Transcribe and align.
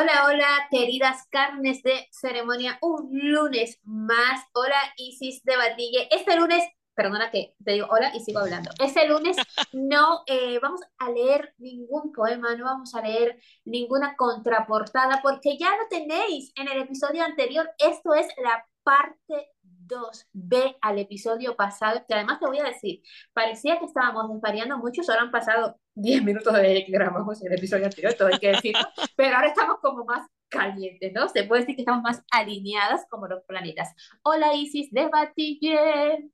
Hola, 0.00 0.26
hola, 0.28 0.68
queridas 0.70 1.26
carnes 1.28 1.82
de 1.82 2.06
ceremonia. 2.12 2.78
Un 2.82 3.08
lunes 3.10 3.80
más. 3.82 4.44
Hola, 4.52 4.76
Isis 4.96 5.42
de 5.42 5.56
Batille. 5.56 6.06
Este 6.12 6.36
lunes, 6.36 6.62
perdona 6.94 7.32
que 7.32 7.56
te 7.64 7.72
digo 7.72 7.88
hola 7.90 8.14
y 8.14 8.20
sigo 8.20 8.38
hablando. 8.38 8.70
Este 8.78 9.08
lunes 9.08 9.36
no 9.72 10.22
eh, 10.28 10.60
vamos 10.62 10.82
a 10.98 11.10
leer 11.10 11.52
ningún 11.58 12.12
poema, 12.12 12.54
no 12.54 12.66
vamos 12.66 12.94
a 12.94 13.02
leer 13.02 13.40
ninguna 13.64 14.14
contraportada, 14.14 15.18
porque 15.20 15.58
ya 15.58 15.70
lo 15.70 15.88
tenéis 15.88 16.52
en 16.54 16.68
el 16.68 16.82
episodio 16.82 17.24
anterior. 17.24 17.68
Esto 17.78 18.14
es 18.14 18.28
la 18.40 18.64
parte 18.84 19.50
2. 19.88 20.28
Ve 20.32 20.76
al 20.80 20.98
episodio 20.98 21.56
pasado, 21.56 22.04
que 22.06 22.14
además 22.14 22.38
te 22.38 22.46
voy 22.46 22.58
a 22.58 22.64
decir, 22.64 23.02
parecía 23.32 23.78
que 23.78 23.86
estábamos 23.86 24.32
desvariando 24.32 24.78
mucho, 24.78 25.02
solo 25.02 25.20
han 25.20 25.30
pasado 25.30 25.80
10 25.94 26.22
minutos 26.22 26.52
desde 26.52 26.84
que 26.86 26.92
grabamos 26.92 27.42
el 27.42 27.52
episodio 27.52 27.86
anterior, 27.86 28.14
todo 28.14 28.28
hay 28.28 28.38
que 28.38 28.52
decirlo, 28.52 28.80
pero 29.16 29.36
ahora 29.36 29.48
estamos 29.48 29.78
como 29.80 30.04
más 30.04 30.28
calientes, 30.48 31.12
¿no? 31.12 31.28
Se 31.28 31.44
puede 31.44 31.62
decir 31.62 31.76
que 31.76 31.82
estamos 31.82 32.02
más 32.02 32.22
alineadas 32.30 33.04
como 33.10 33.26
los 33.26 33.42
planetas. 33.44 33.94
Hola 34.22 34.54
Isis 34.54 34.90
de 34.92 35.08
Batille. 35.08 36.30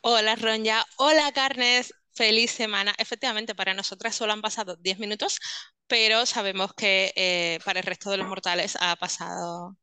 Hola 0.00 0.36
Ronja, 0.36 0.84
hola 0.96 1.30
Carnes, 1.32 1.92
feliz 2.14 2.50
semana. 2.50 2.94
Efectivamente, 2.98 3.54
para 3.54 3.74
nosotras 3.74 4.14
solo 4.14 4.32
han 4.32 4.42
pasado 4.42 4.76
10 4.76 4.98
minutos, 4.98 5.38
pero 5.86 6.26
sabemos 6.26 6.72
que 6.74 7.12
eh, 7.16 7.58
para 7.64 7.80
el 7.80 7.86
resto 7.86 8.10
de 8.10 8.18
los 8.18 8.28
mortales 8.28 8.76
ha 8.80 8.96
pasado 8.96 9.76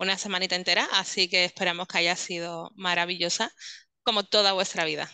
una 0.00 0.16
semanita 0.16 0.56
entera, 0.56 0.86
así 0.94 1.28
que 1.28 1.44
esperamos 1.44 1.86
que 1.86 1.98
haya 1.98 2.16
sido 2.16 2.70
maravillosa 2.74 3.52
como 4.02 4.24
toda 4.24 4.54
vuestra 4.54 4.84
vida. 4.84 5.10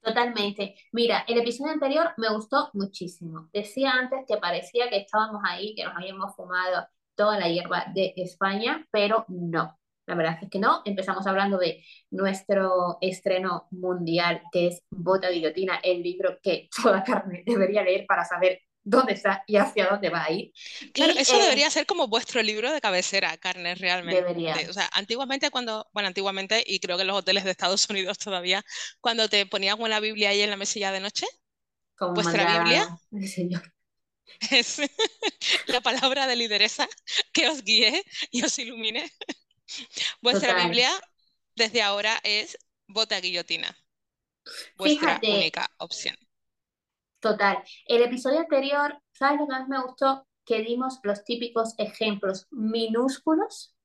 Totalmente. 0.00 0.74
Mira, 0.90 1.24
el 1.28 1.38
episodio 1.38 1.72
anterior 1.72 2.12
me 2.16 2.28
gustó 2.30 2.70
muchísimo. 2.72 3.48
Decía 3.52 3.92
antes 3.92 4.20
que 4.26 4.38
parecía 4.38 4.88
que 4.88 4.96
estábamos 4.96 5.42
ahí, 5.44 5.74
que 5.76 5.84
nos 5.84 5.94
habíamos 5.94 6.34
fumado 6.34 6.88
toda 7.14 7.38
la 7.38 7.48
hierba 7.48 7.84
de 7.94 8.14
España, 8.16 8.84
pero 8.90 9.24
no. 9.28 9.78
La 10.06 10.16
verdad 10.16 10.38
es 10.42 10.50
que 10.50 10.58
no. 10.58 10.82
Empezamos 10.84 11.26
hablando 11.26 11.58
de 11.58 11.84
nuestro 12.10 12.98
estreno 13.00 13.68
mundial, 13.70 14.42
que 14.50 14.68
es 14.68 14.82
Bota 14.90 15.30
Guillotina, 15.30 15.78
el 15.82 16.02
libro 16.02 16.38
que 16.42 16.68
toda 16.82 17.04
carne 17.04 17.44
debería 17.46 17.84
leer 17.84 18.06
para 18.06 18.24
saber 18.24 18.60
dónde 18.84 19.12
está 19.12 19.44
y 19.46 19.56
hacia 19.56 19.86
dónde 19.86 20.08
va 20.10 20.24
a 20.24 20.32
ir. 20.32 20.52
Claro, 20.92 21.12
eso 21.16 21.36
eh, 21.36 21.42
debería 21.42 21.70
ser 21.70 21.86
como 21.86 22.08
vuestro 22.08 22.42
libro 22.42 22.72
de 22.72 22.80
cabecera, 22.80 23.36
Carnes, 23.36 23.78
realmente. 23.78 24.22
Debería. 24.22 24.56
O 24.68 24.72
sea, 24.72 24.88
antiguamente 24.92 25.50
cuando, 25.50 25.88
bueno, 25.92 26.08
antiguamente, 26.08 26.62
y 26.66 26.80
creo 26.80 26.96
que 26.96 27.02
en 27.02 27.08
los 27.08 27.18
hoteles 27.18 27.44
de 27.44 27.50
Estados 27.50 27.88
Unidos 27.90 28.18
todavía, 28.18 28.64
cuando 29.00 29.28
te 29.28 29.46
ponían 29.46 29.80
una 29.80 30.00
Biblia 30.00 30.30
ahí 30.30 30.42
en 30.42 30.50
la 30.50 30.56
mesilla 30.56 30.92
de 30.92 31.00
noche, 31.00 31.26
vuestra 31.98 32.58
Biblia 32.58 32.88
es 34.50 34.80
la 35.66 35.80
palabra 35.80 36.26
de 36.26 36.36
lideresa 36.36 36.88
que 37.32 37.48
os 37.48 37.62
guíe 37.62 38.04
y 38.30 38.42
os 38.42 38.58
ilumine. 38.58 39.10
Vuestra 40.20 40.64
Biblia 40.64 40.90
desde 41.54 41.82
ahora 41.82 42.20
es 42.24 42.58
bota 42.88 43.20
guillotina, 43.20 43.76
vuestra 44.76 45.20
única 45.22 45.70
opción. 45.78 46.16
Total. 47.22 47.62
El 47.86 48.02
episodio 48.02 48.40
anterior, 48.40 49.00
¿sabes 49.12 49.38
lo 49.38 49.46
que 49.46 49.52
más 49.52 49.68
me 49.68 49.80
gustó? 49.80 50.26
Que 50.44 50.60
dimos 50.62 50.98
los 51.04 51.22
típicos 51.22 51.74
ejemplos 51.78 52.48
minúsculos 52.50 53.76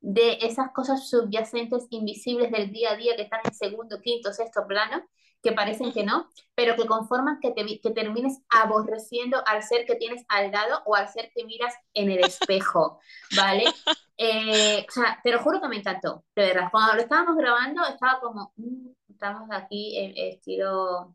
de 0.00 0.38
esas 0.42 0.72
cosas 0.72 1.08
subyacentes, 1.08 1.86
invisibles 1.90 2.50
del 2.50 2.72
día 2.72 2.92
a 2.92 2.96
día 2.96 3.14
que 3.14 3.22
están 3.22 3.42
en 3.44 3.54
segundo, 3.54 4.00
quinto, 4.00 4.32
sexto 4.32 4.66
plano, 4.66 5.04
que 5.40 5.52
parecen 5.52 5.92
que 5.92 6.02
no, 6.02 6.28
pero 6.56 6.74
que 6.74 6.88
conforman 6.88 7.38
que, 7.40 7.52
te, 7.52 7.64
que 7.78 7.90
termines 7.92 8.40
aborreciendo 8.48 9.40
al 9.46 9.62
ser 9.62 9.86
que 9.86 9.94
tienes 9.94 10.24
al 10.28 10.50
lado 10.50 10.82
o 10.84 10.96
al 10.96 11.08
ser 11.08 11.30
que 11.32 11.44
miras 11.44 11.72
en 11.94 12.10
el 12.10 12.24
espejo, 12.24 12.98
¿vale? 13.36 13.64
Eh, 14.20 14.84
o 14.88 14.90
sea, 14.90 15.20
te 15.22 15.30
lo 15.30 15.38
juro 15.38 15.60
que 15.60 15.68
me 15.68 15.76
encantó, 15.76 16.24
de 16.34 16.46
verdad. 16.46 16.70
Cuando 16.72 16.94
lo 16.94 17.02
estábamos 17.02 17.36
grabando, 17.36 17.86
estaba 17.86 18.18
como, 18.18 18.52
mm, 18.56 18.88
estamos 19.10 19.48
aquí 19.52 19.96
en 19.96 20.12
estilo 20.16 21.14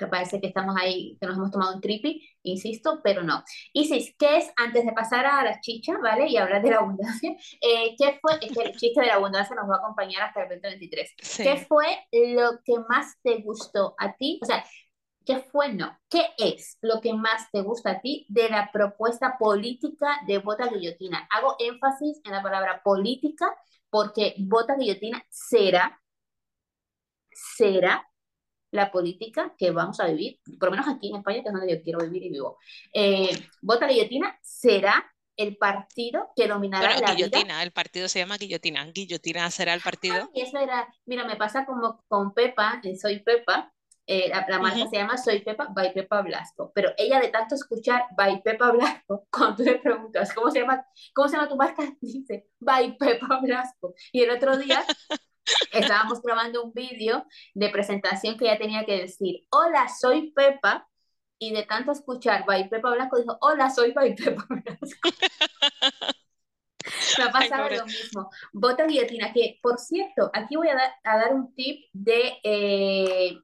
que 0.00 0.06
parece 0.06 0.40
que 0.40 0.46
estamos 0.46 0.74
ahí, 0.80 1.18
que 1.20 1.26
nos 1.26 1.36
hemos 1.36 1.50
tomado 1.50 1.74
un 1.74 1.80
tripi, 1.80 2.26
insisto, 2.42 3.00
pero 3.04 3.22
no. 3.22 3.44
Isis, 3.74 4.14
¿qué 4.18 4.38
es, 4.38 4.50
antes 4.56 4.86
de 4.86 4.92
pasar 4.92 5.26
a 5.26 5.44
la 5.44 5.60
chicha, 5.60 5.98
¿vale? 6.02 6.26
Y 6.26 6.38
hablar 6.38 6.62
de 6.62 6.70
la 6.70 6.78
abundancia, 6.78 7.30
eh, 7.60 7.94
¿qué 7.98 8.18
fue, 8.20 8.32
es 8.40 8.56
que 8.56 8.62
el 8.62 8.76
chiste 8.76 9.02
de 9.02 9.08
la 9.08 9.14
abundancia 9.14 9.54
nos 9.54 9.68
va 9.68 9.74
a 9.74 9.78
acompañar 9.78 10.22
hasta 10.22 10.42
el 10.42 10.48
2023. 10.48 11.14
¿Qué 11.36 11.66
fue 11.68 11.86
lo 12.12 12.60
que 12.64 12.78
más 12.88 13.14
te 13.22 13.42
gustó 13.42 13.94
a 13.98 14.14
ti? 14.16 14.40
O 14.42 14.46
sea, 14.46 14.64
¿qué 15.26 15.40
fue, 15.40 15.72
no? 15.74 15.98
¿Qué 16.08 16.24
es 16.38 16.78
lo 16.80 17.02
que 17.02 17.12
más 17.12 17.50
te 17.52 17.60
gusta 17.60 17.90
a 17.90 18.00
ti 18.00 18.24
de 18.30 18.48
la 18.48 18.70
propuesta 18.72 19.36
política 19.38 20.20
de 20.26 20.38
Bota 20.38 20.66
Guillotina? 20.68 21.28
Hago 21.30 21.56
énfasis 21.58 22.20
en 22.24 22.32
la 22.32 22.42
palabra 22.42 22.82
política 22.82 23.54
porque 23.90 24.34
Bota 24.38 24.76
Guillotina 24.76 25.22
será, 25.28 26.00
será 27.30 28.09
la 28.70 28.90
política 28.90 29.54
que 29.58 29.70
vamos 29.70 30.00
a 30.00 30.06
vivir, 30.06 30.40
por 30.58 30.68
lo 30.68 30.72
menos 30.72 30.88
aquí 30.88 31.10
en 31.10 31.16
España, 31.16 31.42
que 31.42 31.48
es 31.48 31.54
donde 31.54 31.74
yo 31.74 31.82
quiero 31.82 32.00
vivir 32.00 32.24
y 32.24 32.30
vivo. 32.30 32.58
Eh, 32.92 33.30
Vota 33.62 33.86
Guillotina 33.86 34.38
será 34.42 35.12
el 35.36 35.56
partido 35.56 36.30
que 36.36 36.46
dominará 36.46 36.92
bueno, 36.92 37.06
la 37.06 37.14
guillotina, 37.14 37.62
el 37.62 37.72
partido 37.72 38.08
se 38.08 38.18
llama 38.18 38.36
Guillotina. 38.36 38.84
Guillotina 38.92 39.50
será 39.50 39.74
el 39.74 39.80
partido. 39.80 40.30
y 40.34 40.42
eso 40.42 40.58
era, 40.58 40.86
mira, 41.06 41.24
me 41.24 41.36
pasa 41.36 41.64
como 41.64 42.04
con 42.08 42.34
Pepa, 42.34 42.80
Soy 43.00 43.20
Pepa, 43.20 43.72
eh, 44.06 44.28
la, 44.28 44.58
marca 44.58 44.88
se 44.88 44.96
llama 44.96 45.16
Soy 45.16 45.40
Pepa 45.40 45.68
by 45.70 45.94
Pepa 45.94 46.20
Blasco, 46.22 46.72
pero 46.74 46.90
ella 46.98 47.20
de 47.20 47.28
tanto 47.28 47.54
escuchar 47.54 48.06
by 48.16 48.42
Pepa 48.42 48.72
Blasco, 48.72 49.26
cuando 49.30 49.56
tú 49.56 49.62
le 49.62 49.76
preguntas, 49.76 50.34
¿cómo 50.34 50.50
se 50.50 50.60
llama, 50.60 50.84
cómo 51.14 51.28
se 51.28 51.36
llama 51.36 51.48
tu 51.48 51.56
marca? 51.56 51.84
Dice, 52.00 52.48
by 52.58 52.96
Pepa 52.98 53.38
Blasco. 53.40 53.94
Y 54.12 54.22
el 54.22 54.30
otro 54.30 54.58
día 54.58 54.84
estábamos 55.72 56.22
grabando 56.22 56.62
un 56.64 56.72
vídeo 56.72 57.24
de 57.54 57.68
presentación 57.70 58.36
que 58.36 58.46
ella 58.46 58.58
tenía 58.58 58.84
que 58.84 58.98
decir, 58.98 59.46
hola, 59.50 59.88
soy 59.88 60.32
Pepa, 60.32 60.86
y 61.42 61.52
de 61.54 61.62
tanto 61.64 61.92
escuchar 61.92 62.44
By 62.44 62.68
Pepa 62.68 62.90
Blanco 62.90 63.18
dijo, 63.18 63.36
hola, 63.40 63.70
soy 63.70 63.92
By 63.92 64.14
Pepa 64.14 64.44
Blanco. 64.48 64.86
Me 67.18 67.24
ha 67.24 67.30
pasado 67.32 67.68
lo 67.70 67.86
mismo. 67.86 68.30
Bota 68.52 68.86
guillotina, 68.86 69.32
que 69.32 69.58
por 69.62 69.78
cierto, 69.78 70.30
aquí 70.34 70.56
voy 70.56 70.68
a 70.68 70.74
dar, 70.74 70.92
a 71.02 71.16
dar 71.16 71.34
un 71.34 71.54
tip 71.54 71.86
de, 71.94 72.38
eh, 72.44 73.38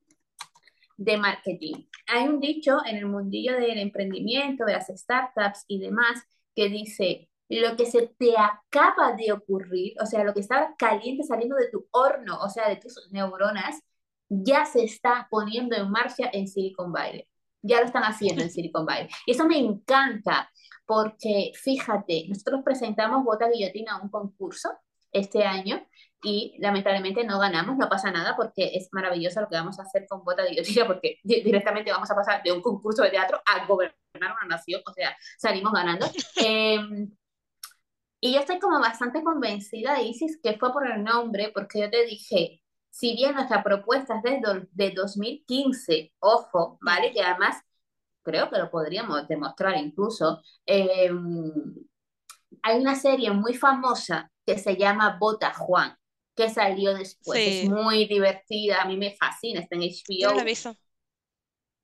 de 0.98 1.16
marketing. 1.16 1.86
Hay 2.08 2.28
un 2.28 2.38
dicho 2.38 2.78
en 2.84 2.96
el 2.96 3.06
mundillo 3.06 3.54
del 3.54 3.78
emprendimiento, 3.78 4.66
de 4.66 4.74
las 4.74 4.88
startups 4.88 5.64
y 5.66 5.80
demás, 5.80 6.22
que 6.54 6.68
dice, 6.68 7.30
lo 7.48 7.76
que 7.76 7.86
se 7.86 8.08
te 8.18 8.34
acaba 8.36 9.12
de 9.12 9.32
ocurrir, 9.32 9.94
o 10.02 10.06
sea, 10.06 10.24
lo 10.24 10.34
que 10.34 10.40
estaba 10.40 10.74
caliente 10.76 11.22
saliendo 11.22 11.56
de 11.56 11.70
tu 11.70 11.86
horno, 11.92 12.38
o 12.40 12.48
sea, 12.48 12.68
de 12.68 12.76
tus 12.76 12.96
neuronas, 13.12 13.82
ya 14.28 14.64
se 14.64 14.84
está 14.84 15.28
poniendo 15.30 15.76
en 15.76 15.90
marcha 15.90 16.28
en 16.32 16.48
Silicon 16.48 16.92
Valley. 16.92 17.28
Ya 17.62 17.80
lo 17.80 17.86
están 17.86 18.02
haciendo 18.02 18.42
en 18.42 18.50
Silicon 18.52 18.86
Valley. 18.86 19.08
Y 19.26 19.32
eso 19.32 19.46
me 19.46 19.58
encanta, 19.58 20.50
porque 20.84 21.52
fíjate, 21.54 22.26
nosotros 22.28 22.62
presentamos 22.64 23.24
Bota 23.24 23.48
Guillotina 23.48 23.96
a 23.96 24.02
un 24.02 24.10
concurso 24.10 24.70
este 25.12 25.44
año 25.44 25.86
y 26.22 26.56
lamentablemente 26.58 27.24
no 27.24 27.38
ganamos, 27.38 27.76
no 27.76 27.88
pasa 27.88 28.10
nada 28.10 28.34
porque 28.36 28.72
es 28.74 28.88
maravilloso 28.92 29.40
lo 29.40 29.48
que 29.48 29.56
vamos 29.56 29.78
a 29.78 29.82
hacer 29.82 30.06
con 30.08 30.24
Bota 30.24 30.44
Guillotina 30.44 30.86
porque 30.86 31.20
directamente 31.22 31.92
vamos 31.92 32.10
a 32.10 32.14
pasar 32.14 32.42
de 32.42 32.52
un 32.52 32.60
concurso 32.60 33.02
de 33.02 33.10
teatro 33.10 33.40
a 33.46 33.66
gobernar 33.66 33.94
una 34.14 34.56
nación, 34.56 34.82
o 34.86 34.92
sea, 34.92 35.16
salimos 35.38 35.72
ganando. 35.72 36.06
Eh, 36.44 36.78
y 38.26 38.34
yo 38.34 38.40
estoy 38.40 38.58
como 38.58 38.80
bastante 38.80 39.22
convencida 39.22 39.94
de 39.94 40.02
Isis 40.02 40.40
que 40.42 40.58
fue 40.58 40.72
por 40.72 40.86
el 40.90 41.04
nombre, 41.04 41.52
porque 41.54 41.80
yo 41.80 41.90
te 41.90 42.04
dije, 42.04 42.60
si 42.90 43.14
bien 43.14 43.34
nuestra 43.34 43.62
propuesta 43.62 44.20
es 44.24 44.42
de, 44.42 44.66
de 44.72 44.90
2015, 44.90 46.12
ojo, 46.18 46.76
¿vale? 46.80 47.12
Que 47.12 47.22
además 47.22 47.62
creo 48.22 48.50
que 48.50 48.58
lo 48.58 48.68
podríamos 48.68 49.28
demostrar 49.28 49.76
incluso. 49.76 50.42
Em, 50.64 51.52
hay 52.62 52.80
una 52.80 52.96
serie 52.96 53.30
muy 53.30 53.54
famosa 53.54 54.32
que 54.44 54.58
se 54.58 54.76
llama 54.76 55.18
Bota 55.20 55.54
Juan, 55.54 55.96
que 56.34 56.50
salió 56.50 56.94
después. 56.94 57.38
Es 57.38 57.70
muy 57.70 58.06
divertida, 58.06 58.82
a 58.82 58.86
mí 58.86 58.96
me 58.96 59.14
fascina, 59.14 59.60
está 59.60 59.76
en 59.76 59.82
HBO. 59.82 60.30
Yo 60.30 60.34
la 60.34 60.42
visto. 60.42 60.76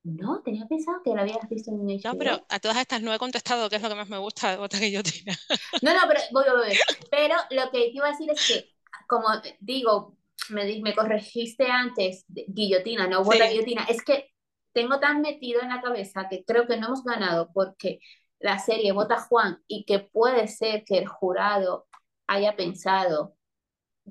No, 0.05 0.43
tenía 0.43 0.67
pensado 0.67 1.01
que 1.05 1.15
la 1.15 1.23
habías 1.23 1.49
visto 1.49 1.71
en 1.71 1.81
un 1.81 1.87
No, 1.87 2.19
pero 2.19 2.45
a 2.49 2.59
todas 2.59 2.77
estas 2.79 3.03
no 3.03 3.15
he 3.15 3.19
contestado 3.19 3.71
qué 3.71 3.77
es 3.77 3.83
lo 3.83 3.89
que 3.89 3.95
más 3.95 4.09
me 4.09 4.19
gusta 4.19 4.51
de 4.51 4.57
Bota 4.57 4.79
Guillotina. 4.79 5.39
No, 5.81 5.95
no, 5.95 6.01
pero 6.09 6.21
voy, 6.33 6.45
voy, 6.49 6.67
voy. 6.67 6.79
Pero 7.11 7.37
lo 7.51 7.71
que 7.71 7.79
te 7.79 7.93
iba 7.93 8.09
a 8.09 8.11
decir 8.11 8.31
es 8.31 8.47
que, 8.47 8.71
como 9.07 9.29
digo, 9.61 10.17
me, 10.51 10.81
me 10.81 10.95
corregiste 10.95 11.67
antes, 11.71 12.25
guillotina, 12.29 13.07
no 13.07 13.23
bota 13.23 13.47
guillotina, 13.49 13.85
es 13.85 14.03
que 14.03 14.33
tengo 14.73 14.99
tan 14.99 15.21
metido 15.21 15.61
en 15.63 15.69
la 15.69 15.81
cabeza 15.81 16.29
que 16.29 16.45
creo 16.45 16.67
que 16.67 16.77
no 16.77 16.89
hemos 16.89 17.05
ganado 17.05 17.51
porque 17.53 18.01
la 18.41 18.59
serie 18.59 18.93
Bota 18.93 19.21
Juan 19.21 19.63
y 19.69 19.85
que 19.85 20.01
puede 20.01 20.49
ser 20.49 20.85
que 20.85 20.99
el 20.99 21.07
jurado 21.07 21.87
haya 22.27 22.57
pensado 22.57 23.37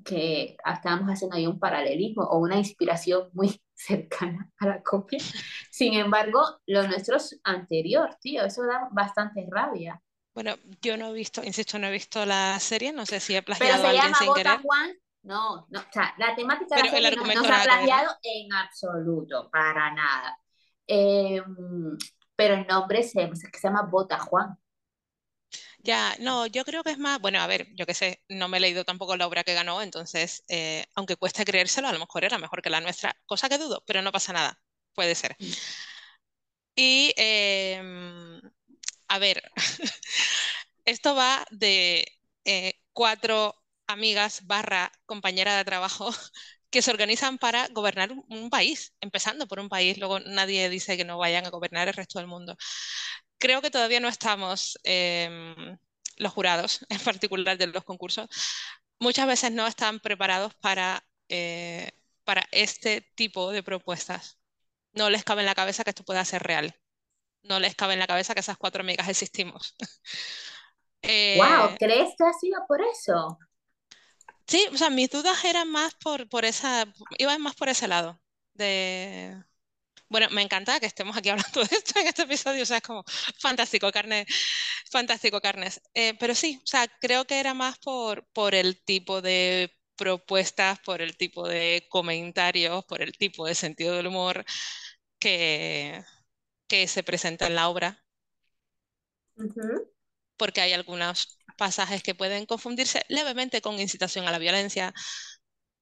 que 0.05 0.55
estábamos 0.65 1.09
haciendo 1.09 1.35
ahí 1.35 1.47
un 1.47 1.59
paralelismo 1.59 2.23
o 2.23 2.39
una 2.39 2.57
inspiración 2.57 3.29
muy 3.33 3.61
cercana 3.85 4.49
a 4.59 4.67
la 4.67 4.81
copia. 4.81 5.19
Sin 5.69 5.93
embargo, 5.93 6.61
lo 6.67 6.87
nuestro 6.87 7.17
es 7.17 7.39
anterior, 7.43 8.17
tío, 8.21 8.43
eso 8.43 8.63
da 8.63 8.87
bastante 8.91 9.45
rabia. 9.49 10.01
Bueno, 10.33 10.55
yo 10.81 10.95
no 10.95 11.09
he 11.09 11.13
visto, 11.13 11.43
insisto, 11.43 11.77
no 11.77 11.87
he 11.87 11.91
visto 11.91 12.25
la 12.25 12.57
serie, 12.59 12.93
no 12.93 13.05
sé 13.05 13.19
si 13.19 13.35
he 13.35 13.41
plagiado 13.41 13.81
Pero 13.81 13.91
se 13.91 13.97
llama 13.97 14.17
sin 14.17 14.61
Juan, 14.63 14.93
no, 15.23 15.67
no, 15.69 15.79
o 15.79 15.91
sea, 15.91 16.13
la 16.17 16.33
temática 16.35 16.75
de 16.75 16.83
la 16.83 16.89
serie 16.89 17.15
no, 17.15 17.25
se 17.25 17.51
ha 17.51 17.63
plagiado 17.63 18.17
en 18.23 18.53
absoluto, 18.53 19.49
para 19.51 19.93
nada. 19.93 20.37
Em, 20.87 21.97
pero 22.35 22.55
el 22.55 22.65
nombre 22.65 23.03
se, 23.03 23.29
se 23.35 23.61
llama 23.61 23.83
Bota 23.83 24.19
Juan. 24.19 24.57
Ya, 25.83 26.15
no, 26.19 26.45
yo 26.45 26.63
creo 26.63 26.83
que 26.83 26.91
es 26.91 26.97
más, 26.99 27.19
bueno, 27.19 27.39
a 27.39 27.47
ver, 27.47 27.67
yo 27.75 27.85
qué 27.87 27.93
sé, 27.95 28.21
no 28.29 28.47
me 28.47 28.57
he 28.57 28.59
leído 28.59 28.83
tampoco 28.85 29.17
la 29.17 29.25
obra 29.27 29.43
que 29.43 29.53
ganó, 29.55 29.81
entonces, 29.81 30.43
eh, 30.47 30.85
aunque 30.95 31.15
cueste 31.15 31.43
creérselo, 31.45 31.87
a 31.87 31.93
lo 31.93 31.99
mejor 31.99 32.23
era 32.23 32.37
mejor 32.37 32.61
que 32.61 32.69
la 32.69 32.81
nuestra, 32.81 33.15
cosa 33.25 33.49
que 33.49 33.57
dudo, 33.57 33.83
pero 33.87 34.01
no 34.03 34.11
pasa 34.11 34.31
nada, 34.33 34.61
puede 34.93 35.15
ser. 35.15 35.35
Mm. 35.39 35.45
Y, 36.75 37.13
em, 37.17 38.41
a 39.07 39.19
ver, 39.19 39.41
esto 40.85 41.15
va 41.15 41.45
de 41.51 42.07
eh, 42.45 42.73
cuatro 42.93 43.55
amigas 43.87 44.45
barra 44.47 44.91
compañera 45.05 45.57
de 45.57 45.65
trabajo 45.65 46.09
que 46.71 46.81
se 46.81 46.91
organizan 46.91 47.37
para 47.37 47.67
gobernar 47.67 48.11
un, 48.29 48.49
país, 48.49 48.95
empezando 49.01 49.47
por 49.47 49.59
un 49.59 49.69
país, 49.69 49.97
luego 49.97 50.19
nadie 50.21 50.69
dice 50.69 50.97
que 50.97 51.05
no 51.05 51.17
vayan 51.17 51.45
a 51.45 51.49
gobernar 51.49 51.87
el 51.89 51.93
resto 51.93 52.19
del 52.19 52.27
mundo. 52.27 52.55
Creo 53.37 53.61
que 53.61 53.71
todavía 53.71 53.99
no 53.99 54.07
estamos, 54.07 54.79
em, 54.83 55.77
los 56.17 56.33
jurados 56.33 56.85
en 56.89 56.99
particular 57.01 57.57
de 57.57 57.67
los 57.67 57.83
concursos, 57.83 58.29
muchas 58.99 59.27
veces 59.27 59.51
no 59.51 59.67
están 59.67 59.99
preparados 59.99 60.55
para, 60.55 61.05
eh, 61.29 61.91
para 62.23 62.43
este 62.51 63.01
tipo 63.15 63.51
de 63.51 63.63
propuestas. 63.63 64.39
No 64.93 65.09
les 65.09 65.23
cabe 65.23 65.41
en 65.41 65.47
la 65.47 65.55
cabeza 65.55 65.83
que 65.83 65.91
esto 65.91 66.03
pueda 66.05 66.23
ser 66.25 66.43
real. 66.43 66.75
No 67.43 67.59
les 67.59 67.75
cabe 67.75 67.93
en 67.93 67.99
la 67.99 68.07
cabeza 68.07 68.33
que 68.33 68.41
esas 68.41 68.57
cuatro 68.57 68.81
amigas 68.81 69.09
existimos. 69.09 69.75
wow, 69.77 69.89
eh, 71.03 71.75
¿crees 71.79 72.15
que 72.17 72.23
ha 72.25 72.33
sido 72.33 72.61
por 72.67 72.81
eso? 72.81 73.37
Sí, 74.51 74.67
o 74.73 74.77
sea, 74.77 74.89
mis 74.89 75.09
dudas 75.09 75.43
eran 75.45 75.69
más 75.71 75.95
por, 75.95 76.27
por 76.29 76.45
esa, 76.45 76.85
iban 77.17 77.41
más 77.41 77.55
por 77.55 77.69
ese 77.69 77.87
lado. 77.87 78.21
De... 78.53 79.41
Bueno, 80.09 80.29
me 80.31 80.41
encanta 80.43 80.79
que 80.79 80.87
estemos 80.87 81.17
aquí 81.17 81.29
hablando 81.31 81.61
de 81.63 81.75
esto 81.77 81.99
en 81.99 82.07
este 82.07 82.23
episodio, 82.23 82.63
o 82.63 82.65
sea, 82.67 82.77
es 82.77 82.83
como 82.83 83.03
fantástico, 83.39 83.91
carne, 83.91 84.25
fantástico, 84.91 85.41
carnes. 85.41 85.81
Eh, 85.95 86.15
pero 86.19 86.35
sí, 86.35 86.59
o 86.63 86.67
sea, 86.67 86.87
creo 87.01 87.25
que 87.25 87.39
era 87.39 87.53
más 87.53 87.79
por, 87.79 88.25
por 88.33 88.55
el 88.55 88.81
tipo 88.83 89.21
de 89.21 89.73
propuestas, 89.97 90.79
por 90.81 91.01
el 91.01 91.17
tipo 91.17 91.47
de 91.47 91.87
comentarios, 91.89 92.85
por 92.85 93.01
el 93.03 93.13
tipo 93.13 93.45
de 93.47 93.55
sentido 93.55 93.95
del 93.95 94.07
humor 94.07 94.45
que, 95.19 96.03
que 96.67 96.87
se 96.87 97.03
presenta 97.03 97.47
en 97.47 97.55
la 97.55 97.69
obra. 97.69 98.03
Porque 100.37 100.61
hay 100.61 100.73
algunos 100.73 101.37
pasajes 101.61 102.01
que 102.01 102.15
pueden 102.15 102.47
confundirse 102.47 103.05
levemente 103.07 103.61
con 103.61 103.79
incitación 103.79 104.27
a 104.27 104.31
la 104.31 104.39
violencia. 104.39 104.95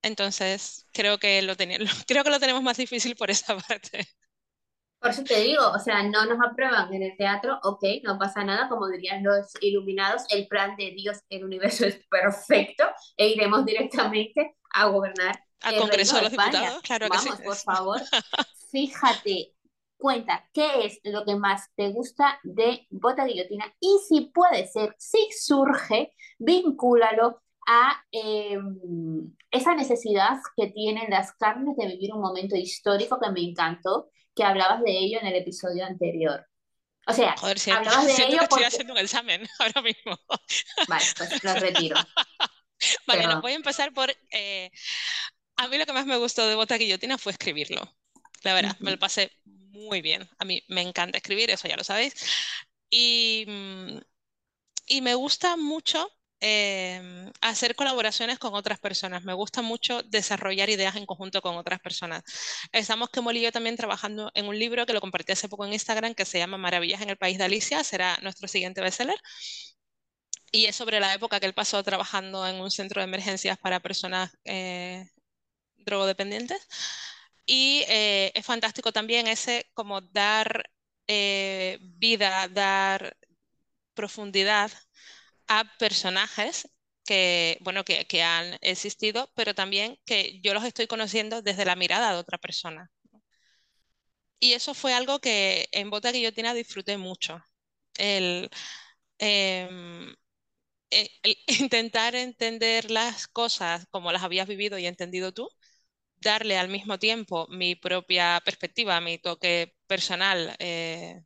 Entonces, 0.01 0.85
creo 0.91 1.19
que 1.19 1.41
lo, 1.41 1.55
creo 2.05 2.23
que 2.25 2.29
lo 2.29 2.39
tenemos 2.41 2.61
más 2.61 2.75
difícil 2.75 3.15
por 3.15 3.31
esa 3.31 3.57
parte. 3.67 4.05
Por 4.99 5.11
eso 5.11 5.23
te 5.23 5.39
digo, 5.39 5.65
o 5.71 5.79
sea, 5.79 6.03
no 6.03 6.25
nos 6.25 6.37
aprueban 6.45 6.93
en 6.93 7.03
el 7.03 7.15
teatro, 7.15 7.57
ok, 7.63 7.81
no 8.03 8.19
pasa 8.19 8.43
nada, 8.43 8.67
como 8.67 8.89
dirían 8.89 9.23
los 9.23 9.53
iluminados, 9.61 10.23
el 10.31 10.49
plan 10.49 10.75
de 10.75 10.91
Dios, 10.91 11.19
el 11.29 11.45
universo 11.45 11.85
es 11.85 12.05
perfecto 12.09 12.83
e 13.15 13.29
iremos 13.29 13.63
directamente 13.63 14.57
a 14.73 14.87
gobernar. 14.87 15.41
Al 15.61 15.77
Congreso 15.77 16.17
de 16.17 16.23
los 16.23 16.31
Diputados, 16.31 16.81
claro 16.81 17.07
Vamos, 17.07 17.25
que 17.25 17.37
sí. 17.37 17.43
por 17.43 17.55
favor, 17.55 18.01
fíjate, 18.71 19.53
cuenta 19.99 20.49
qué 20.53 20.85
es 20.85 20.99
lo 21.03 21.25
que 21.25 21.35
más 21.35 21.69
te 21.75 21.89
gusta 21.89 22.39
de 22.43 22.87
Bota 22.89 23.25
Guillotina 23.25 23.65
y 23.79 23.99
si 24.07 24.31
puede 24.33 24.65
ser, 24.65 24.95
si 24.97 25.29
surge, 25.37 26.13
vincúlalo 26.39 27.41
a 27.67 28.03
em, 28.11 29.35
esa 29.51 29.75
necesidad 29.75 30.37
que 30.55 30.67
tienen 30.67 31.09
las 31.09 31.33
carnes 31.33 31.75
de 31.77 31.85
vivir 31.87 32.13
un 32.13 32.21
momento 32.21 32.55
histórico 32.55 33.19
que 33.19 33.29
me 33.29 33.41
encantó, 33.41 34.09
que 34.33 34.43
hablabas 34.43 34.81
de 34.81 34.91
ello 34.91 35.19
en 35.21 35.27
el 35.27 35.35
episodio 35.35 35.85
anterior. 35.85 36.47
O 37.05 37.13
sea, 37.13 37.33
hablabas 37.33 38.05
de 38.17 38.23
ello 38.23 38.39
que 38.39 38.43
estoy 38.45 38.63
haciendo 38.63 38.93
un 38.93 38.99
examen 38.99 39.47
ahora 39.59 39.81
mismo. 39.81 40.17
Vale, 40.87 41.05
pues 41.17 41.43
lo 41.43 41.53
retiro. 41.55 41.97
vale, 43.07 43.27
no, 43.27 43.41
voy 43.41 43.51
a 43.51 43.55
empezar 43.55 43.93
por... 43.93 44.09
Eh, 44.31 44.71
a 45.57 45.67
mí 45.67 45.77
lo 45.77 45.85
que 45.85 45.93
más 45.93 46.05
me 46.05 46.17
gustó 46.17 46.47
de 46.47 46.55
Bota 46.55 46.77
Guillotina 46.77 47.17
fue 47.17 47.33
escribirlo. 47.33 47.81
La 48.43 48.53
verdad, 48.53 48.77
me 48.79 48.91
lo 48.91 48.97
pasé 48.97 49.31
muy 49.71 50.01
bien. 50.01 50.27
A 50.37 50.45
mí 50.45 50.63
me 50.67 50.81
encanta 50.81 51.17
escribir, 51.17 51.49
eso 51.49 51.67
ya 51.67 51.77
lo 51.77 51.83
sabéis. 51.83 52.13
Y, 52.89 53.45
mm, 53.47 53.99
y 54.87 55.01
me 55.01 55.15
gusta 55.15 55.57
mucho 55.57 56.09
em, 56.41 57.31
hacer 57.41 57.75
colaboraciones 57.75 58.39
con 58.39 58.53
otras 58.55 58.79
personas. 58.79 59.23
Me 59.23 59.33
gusta 59.33 59.61
mucho 59.61 60.03
desarrollar 60.03 60.69
ideas 60.69 60.95
en 60.95 61.05
conjunto 61.05 61.41
con 61.41 61.57
otras 61.57 61.79
personas. 61.81 62.23
Estamos 62.71 63.09
que 63.09 63.19
y 63.21 63.41
yo 63.41 63.51
también 63.51 63.75
trabajando 63.77 64.31
en 64.35 64.47
un 64.47 64.57
libro 64.59 64.85
que 64.85 64.93
lo 64.93 65.01
compartí 65.01 65.33
hace 65.33 65.49
poco 65.49 65.65
en 65.65 65.73
Instagram 65.73 66.15
que 66.15 66.25
se 66.25 66.39
llama 66.39 66.57
Maravillas 66.57 67.01
en 67.01 67.09
el 67.09 67.17
País 67.17 67.37
de 67.37 67.45
Alicia. 67.45 67.83
Será 67.83 68.17
nuestro 68.21 68.47
siguiente 68.47 68.81
bestseller. 68.81 69.17
Y 70.51 70.65
es 70.65 70.75
sobre 70.75 70.99
la 70.99 71.13
época 71.13 71.39
que 71.39 71.45
él 71.45 71.53
pasó 71.53 71.83
trabajando 71.83 72.47
en 72.47 72.55
un 72.59 72.71
centro 72.71 73.01
de 73.01 73.05
emergencias 73.07 73.57
para 73.59 73.79
personas 73.79 74.31
eh, 74.45 75.05
drogodependientes. 75.77 76.67
Y 77.51 77.83
eh, 77.87 78.31
es 78.35 78.45
fantástico 78.45 78.91
también 78.93 79.25
ese 79.27 79.69
como 79.73 80.01
dar 80.01 80.69
eh, 81.07 81.79
vida, 81.81 82.47
dar 82.49 83.17
profundidad 83.95 84.71
a 85.47 85.65
personajes 85.79 86.69
que, 87.05 87.57
bueno, 87.61 87.85
que, 87.85 88.05
que, 88.07 88.23
han 88.23 88.57
existido, 88.61 89.31
pero 89.35 89.55
también 89.55 89.99
que 90.05 90.39
yo 90.41 90.53
los 90.53 90.63
estoy 90.65 90.87
conociendo 90.87 91.41
desde 91.41 91.65
la 91.65 91.75
mirada 91.75 92.11
de 92.13 92.19
otra 92.19 92.37
persona. 92.39 92.91
Y 94.39 94.53
eso 94.53 94.73
fue 94.73 94.93
algo 94.93 95.19
que 95.19 95.67
en 95.71 95.89
Bota 95.89 96.11
Guillotina 96.11 96.53
disfruté 96.53 96.97
mucho. 96.97 97.43
El, 97.97 98.49
em, 99.19 100.15
e, 100.91 101.09
el 101.23 101.37
intentar 101.71 102.15
entender 102.15 102.91
las 102.91 103.27
cosas 103.27 103.85
como 103.91 104.11
las 104.11 104.23
habías 104.23 104.47
vivido 104.47 104.77
y 104.79 104.87
entendido 104.87 105.33
tú, 105.33 105.49
darle 106.19 106.57
al 106.57 106.69
mismo 106.69 106.99
tiempo 106.99 107.47
mi 107.49 107.75
propia 107.75 108.41
perspectiva, 108.43 108.99
mi 109.01 109.17
toque 109.17 109.75
personal, 109.87 110.55
eh, 110.59 111.21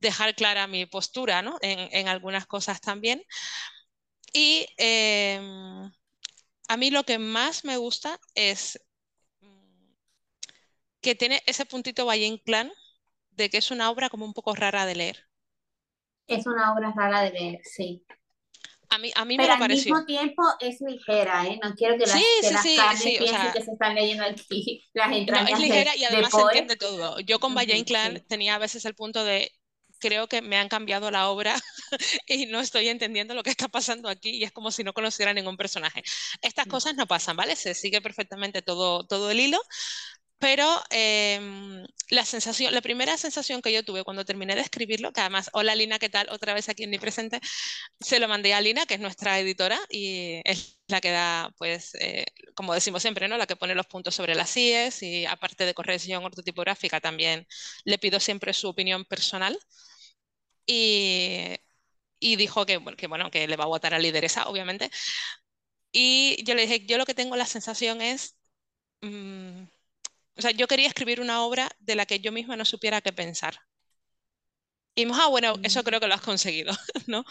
dejar 0.00 0.34
clara 0.34 0.66
mi 0.66 0.86
postura 0.86 1.42
¿no? 1.42 1.58
en, 1.62 2.08
algunas 2.08 2.46
cosas 2.46 2.80
también. 2.80 3.22
Y 4.32 4.66
em, 4.76 5.92
a 6.68 6.76
mí 6.76 6.90
lo 6.90 7.04
que 7.04 7.18
más 7.18 7.64
me 7.64 7.76
gusta 7.76 8.18
es 8.34 8.78
que 11.00 11.14
tiene 11.14 11.42
ese 11.46 11.66
puntito 11.66 12.06
Valle 12.06 12.26
Inclán 12.26 12.72
de 13.30 13.50
que 13.50 13.58
es 13.58 13.70
una 13.70 13.90
obra 13.90 14.08
como 14.08 14.24
un 14.24 14.32
poco 14.32 14.54
rara 14.54 14.86
de 14.86 14.94
leer. 14.94 15.26
Es 16.26 16.46
una 16.46 16.72
obra 16.72 16.92
rara 16.96 17.20
de 17.22 17.32
leer, 17.32 17.60
sí. 17.64 18.04
A 18.94 18.98
mí, 18.98 19.10
a 19.12 19.24
mí 19.24 19.36
Pero 19.36 19.56
me 19.56 19.64
al 19.64 19.70
mismo 19.70 20.04
tiempo 20.04 20.42
es 20.60 20.80
ligera, 20.80 21.44
¿eh? 21.46 21.58
No 21.60 21.74
quiero 21.74 21.98
que 21.98 22.06
las, 22.06 22.14
que 22.14 22.50
las 22.52 22.62
piensen 23.02 23.52
que 23.52 23.62
se 23.62 23.72
están 23.72 23.94
leyendo 23.96 24.24
aquí 24.24 24.84
las 24.94 25.12
entrañas 25.12 25.50
no, 25.50 25.56
es 25.56 25.62
ligera 25.62 25.96
y 25.96 26.04
además 26.04 26.30
se 26.30 26.40
entiende 26.40 26.76
todo. 26.76 27.18
Yo 27.20 27.40
con 27.40 27.54
Valle 27.54 27.76
Inclán 27.76 28.24
tenía 28.28 28.54
a 28.54 28.58
veces 28.58 28.84
el 28.84 28.94
punto 28.94 29.24
de 29.24 29.50
creo 29.98 30.28
que 30.28 30.42
me 30.42 30.58
han 30.58 30.68
cambiado 30.68 31.10
la 31.10 31.28
obra 31.30 31.56
y 32.26 32.46
no 32.46 32.60
estoy 32.60 32.88
entendiendo 32.88 33.34
lo 33.34 33.42
que 33.42 33.50
está 33.50 33.68
pasando 33.68 34.08
aquí 34.08 34.30
y 34.30 34.44
es 34.44 34.52
como 34.52 34.70
si 34.70 34.84
no 34.84 34.92
conociera 34.92 35.32
ningún 35.32 35.56
personaje. 35.56 36.02
Estas 36.42 36.66
cosas 36.66 36.94
no 36.94 37.06
pasan, 37.06 37.36
¿vale? 37.36 37.56
Se 37.56 37.74
sigue 37.74 38.00
perfectamente 38.00 38.62
todo, 38.62 39.06
todo 39.06 39.30
el 39.30 39.40
hilo, 39.40 39.60
pero 40.44 40.82
em, 40.90 41.86
la 42.10 42.24
sensación, 42.26 42.74
la 42.74 42.82
primera 42.82 43.16
sensación 43.16 43.62
que 43.62 43.72
yo 43.72 43.82
tuve 43.82 44.04
cuando 44.04 44.26
terminé 44.26 44.54
de 44.54 44.60
escribirlo, 44.60 45.10
que 45.10 45.22
además, 45.22 45.48
hola 45.54 45.74
Lina, 45.74 45.98
¿qué 45.98 46.10
tal? 46.10 46.28
Otra 46.30 46.52
vez 46.52 46.68
aquí 46.68 46.84
en 46.84 46.90
mi 46.90 46.98
presente, 46.98 47.40
se 47.98 48.20
lo 48.20 48.28
mandé 48.28 48.52
a 48.52 48.60
Lina, 48.60 48.84
que 48.84 48.94
es 48.94 49.00
nuestra 49.00 49.38
editora 49.40 49.80
y 49.88 50.42
es 50.44 50.78
la 50.86 51.00
que 51.00 51.12
da, 51.12 51.50
pues, 51.56 51.94
eh, 51.94 52.26
como 52.54 52.74
decimos 52.74 53.00
siempre, 53.00 53.26
¿no? 53.26 53.38
La 53.38 53.46
que 53.46 53.56
pone 53.56 53.74
los 53.74 53.86
puntos 53.86 54.14
sobre 54.14 54.34
las 54.34 54.54
IES 54.54 55.02
y 55.02 55.24
aparte 55.24 55.64
de 55.64 55.72
corrección 55.72 56.22
ortotipográfica 56.24 57.00
también 57.00 57.46
le 57.84 57.98
pido 57.98 58.20
siempre 58.20 58.52
su 58.52 58.68
opinión 58.68 59.06
personal. 59.06 59.58
Y, 60.66 61.56
y 62.20 62.36
dijo 62.36 62.66
que, 62.66 62.82
que, 62.96 63.06
bueno, 63.08 63.30
que 63.30 63.48
le 63.48 63.56
va 63.56 63.64
a 63.64 63.68
votar 63.68 63.94
a 63.94 63.98
lideresa, 63.98 64.48
obviamente. 64.48 64.90
Y 65.92 66.42
yo 66.44 66.54
le 66.54 66.62
dije, 66.62 66.86
yo 66.86 66.98
lo 66.98 67.06
que 67.06 67.14
tengo 67.14 67.36
la 67.36 67.46
sensación 67.46 68.02
es... 68.02 68.36
Mm, 69.02 69.64
o 70.36 70.42
sea, 70.42 70.50
yo 70.52 70.66
quería 70.66 70.88
escribir 70.88 71.20
una 71.20 71.42
obra 71.44 71.70
de 71.80 71.94
la 71.96 72.06
que 72.06 72.20
yo 72.20 72.32
misma 72.32 72.56
no 72.56 72.64
supiera 72.64 73.00
qué 73.00 73.12
pensar. 73.12 73.60
Y 74.94 75.06
ah, 75.12 75.26
bueno, 75.28 75.54
eso 75.62 75.80
mm. 75.80 75.84
creo 75.84 76.00
que 76.00 76.06
lo 76.06 76.14
has 76.14 76.20
conseguido, 76.20 76.72
¿no? 77.06 77.24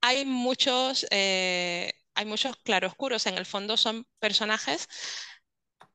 Hay 0.00 0.24
muchos, 0.24 1.06
eh, 1.10 1.92
hay 2.14 2.24
muchos 2.26 2.56
claroscuros, 2.58 3.26
en 3.26 3.36
el 3.38 3.46
fondo 3.46 3.76
son 3.76 4.06
personajes 4.18 4.88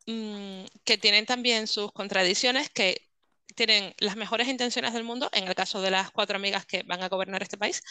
mm, 0.07 0.65
que 0.83 0.97
tienen 0.97 1.25
también 1.25 1.67
sus 1.67 1.91
contradicciones, 1.91 2.69
que 2.69 3.07
tienen 3.55 3.93
las 3.99 4.15
mejores 4.15 4.47
intenciones 4.47 4.93
del 4.93 5.03
mundo, 5.03 5.29
en 5.33 5.47
el 5.47 5.55
caso 5.55 5.81
de 5.81 5.91
las 5.91 6.11
cuatro 6.11 6.37
amigas 6.37 6.65
que 6.65 6.83
van 6.83 7.03
a 7.03 7.09
gobernar 7.09 7.43
este 7.43 7.57
país, 7.57 7.81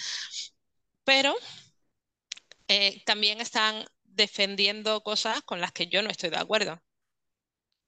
pero 1.04 1.34
eh, 2.68 3.02
también 3.04 3.40
están 3.40 3.84
defendiendo 4.04 5.02
cosas 5.02 5.42
con 5.42 5.60
las 5.60 5.72
que 5.72 5.88
yo 5.88 6.02
no 6.02 6.10
estoy 6.10 6.30
de 6.30 6.38
acuerdo. 6.38 6.80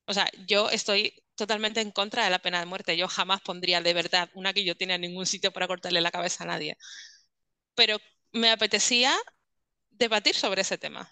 O 0.07 0.15
sea, 0.15 0.29
yo 0.47 0.71
estoy 0.71 1.15
totalmente 1.37 1.81
en 1.81 1.91
contra 1.93 2.25
de 2.25 2.31
la 2.31 2.39
pena 2.41 2.61
de 2.61 2.67
muerte. 2.67 2.97
Yo 2.97 3.09
jamás 3.09 3.41
pondría 3.43 3.81
de 3.81 3.95
verdad 3.95 4.31
una 4.35 4.53
guillotina 4.53 4.95
en 4.97 5.01
ningún 5.03 5.27
sitio 5.27 5.53
para 5.53 5.69
cortarle 5.69 6.01
la 6.01 6.11
cabeza 6.13 6.45
a 6.45 6.47
nadie. 6.49 6.77
Pero 7.75 7.99
me 8.33 8.51
apetecía 8.51 9.15
debatir 9.91 10.35
sobre 10.37 10.63
ese 10.63 10.79
tema. 10.79 11.11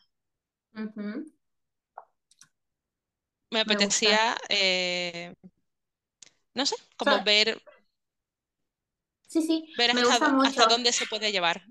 Me 3.51 3.61
apetecía, 3.61 4.37
eh, 4.49 5.35
no 6.55 6.67
sé, 6.67 6.77
como 6.97 7.21
ver, 7.21 7.61
Sí, 9.29 9.41
sí, 9.43 9.65
ver 9.77 9.95
me 9.95 10.05
gusta 10.05 10.29
mucho. 10.31 10.61
hasta 10.61 10.67
dónde 10.67 10.93
se 10.93 11.07
puede 11.07 11.33
llevar. 11.33 11.63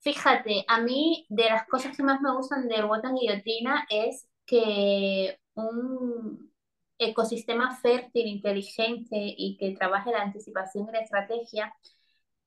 Fíjate, 0.00 0.64
a 0.68 0.80
mí 0.80 1.26
de 1.28 1.44
las 1.44 1.66
cosas 1.68 1.94
que 1.96 2.02
más 2.02 2.20
me 2.22 2.32
gustan 2.34 2.68
de 2.68 2.82
Botan 2.82 3.14
Guillotina 3.14 3.86
es 3.90 4.26
que 4.46 5.38
un 5.60 6.52
ecosistema 6.98 7.76
fértil, 7.76 8.26
inteligente 8.26 9.16
y 9.16 9.56
que 9.58 9.72
trabaje 9.72 10.10
la 10.10 10.22
anticipación 10.22 10.88
y 10.88 10.92
la 10.92 11.00
estrategia, 11.00 11.74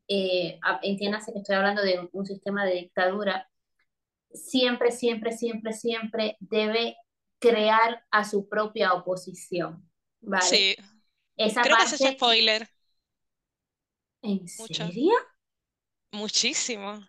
eh, 0.07 0.59
entiéndase 0.83 1.33
que 1.33 1.39
estoy 1.39 1.55
hablando 1.55 1.81
de 1.81 2.09
un 2.11 2.25
sistema 2.25 2.65
de 2.65 2.75
dictadura, 2.75 3.49
siempre, 4.31 4.91
siempre, 4.91 5.31
siempre, 5.31 5.73
siempre 5.73 6.37
debe 6.39 6.97
crear 7.39 8.05
a 8.11 8.23
su 8.23 8.47
propia 8.47 8.93
oposición. 8.93 9.89
¿vale? 10.21 10.45
Sí. 10.45 10.75
Esa 11.35 11.61
Creo 11.61 11.77
que 11.77 11.83
es 11.83 12.15
spoiler. 12.15 12.69
¿En 14.21 14.47
serio? 14.47 15.13
Muchísimo. 16.11 17.05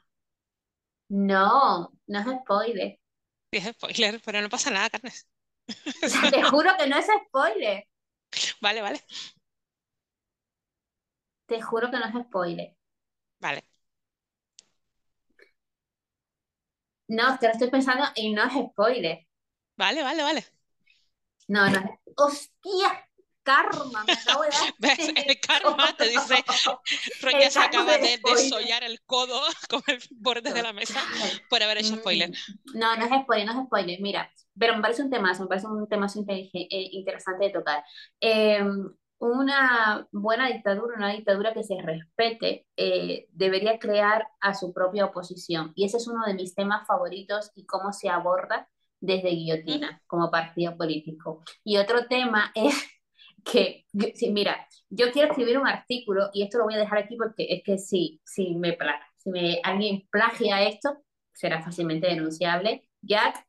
No, 1.08 1.92
no 2.06 2.18
es 2.18 2.40
spoiler. 2.40 2.98
Sí, 3.52 3.58
es 3.58 3.64
spoiler, 3.76 4.20
pero 4.24 4.40
no 4.40 4.48
pasa 4.48 4.70
nada, 4.70 4.90
Carnes. 4.90 5.26
te 6.30 6.42
juro 6.42 6.70
que 6.78 6.86
no 6.86 6.98
es 6.98 7.06
spoiler. 7.26 7.88
Vale, 8.60 8.82
vale. 8.82 9.04
Te 11.46 11.60
juro 11.60 11.90
que 11.90 11.98
no 11.98 12.06
es 12.06 12.26
spoiler. 12.26 12.76
Vale. 13.40 13.64
No, 17.08 17.34
es 17.34 17.40
que 17.40 17.46
lo 17.46 17.52
estoy 17.52 17.70
pensando 17.70 18.04
y 18.14 18.32
no 18.32 18.44
es 18.44 18.52
spoiler. 18.70 19.26
Vale, 19.76 20.02
vale, 20.02 20.22
vale. 20.22 20.44
No, 21.48 21.68
no. 21.68 22.00
¡Hostia! 22.16 23.08
karma, 23.44 24.04
me 24.06 24.12
acabo 24.12 24.42
de 24.42 24.48
dar. 24.50 25.16
El 25.28 25.40
karma 25.40 25.96
te 25.96 26.08
dice, 26.08 26.44
Roña 27.20 27.50
se 27.50 27.60
acaba 27.60 27.98
de 27.98 28.18
desollar 28.18 28.82
el 28.82 29.00
codo 29.02 29.40
con 29.68 29.82
el 29.86 30.02
borde 30.10 30.52
de 30.52 30.62
la 30.62 30.72
mesa 30.72 31.00
por 31.48 31.62
haber 31.62 31.78
hecho 31.78 31.96
spoiler. 31.96 32.30
Mm, 32.30 32.78
no, 32.78 32.96
no 32.96 33.04
es 33.04 33.22
spoiler, 33.22 33.46
no 33.46 33.60
es 33.60 33.66
spoiler. 33.66 34.00
Mira, 34.00 34.32
pero 34.58 34.76
me 34.76 34.82
parece 34.82 35.02
un 35.02 35.10
tema, 35.10 35.32
me 35.38 35.46
parece 35.46 35.66
un 35.66 35.88
tema 35.88 36.06
eh, 36.06 36.66
interesante 36.92 37.46
de 37.46 37.50
tocar. 37.50 37.84
Em, 38.20 38.88
una 39.18 40.06
buena 40.12 40.48
dictadura, 40.48 40.96
una 40.96 41.12
dictadura 41.12 41.54
que 41.54 41.62
se 41.62 41.80
respete, 41.80 42.66
eh, 42.76 43.26
debería 43.32 43.78
crear 43.78 44.26
a 44.40 44.54
su 44.54 44.72
propia 44.72 45.06
oposición. 45.06 45.72
Y 45.74 45.84
ese 45.84 45.96
es 45.96 46.08
uno 46.08 46.24
de 46.26 46.34
mis 46.34 46.54
temas 46.54 46.86
favoritos 46.86 47.50
y 47.54 47.64
cómo 47.66 47.92
se 47.92 48.08
aborda 48.08 48.68
desde 49.00 49.30
Guillotina 49.30 50.02
como 50.06 50.30
partido 50.30 50.76
político. 50.76 51.42
Y 51.62 51.76
otro 51.78 52.06
tema 52.06 52.52
es 52.54 52.74
que, 53.44 53.84
mira, 54.30 54.66
yo 54.90 55.10
quiero 55.12 55.28
escribir 55.28 55.58
un 55.58 55.66
artículo 55.68 56.30
y 56.32 56.42
esto 56.42 56.58
lo 56.58 56.64
voy 56.64 56.74
a 56.74 56.78
dejar 56.78 56.98
aquí 56.98 57.16
porque 57.16 57.46
es 57.48 57.62
que 57.62 57.78
si, 57.78 58.20
si, 58.24 58.54
me, 58.56 58.76
si 59.16 59.30
me, 59.30 59.60
alguien 59.62 60.06
plagia 60.10 60.62
esto, 60.62 60.98
será 61.32 61.62
fácilmente 61.62 62.06
denunciable. 62.06 62.88
Jack, 63.02 63.46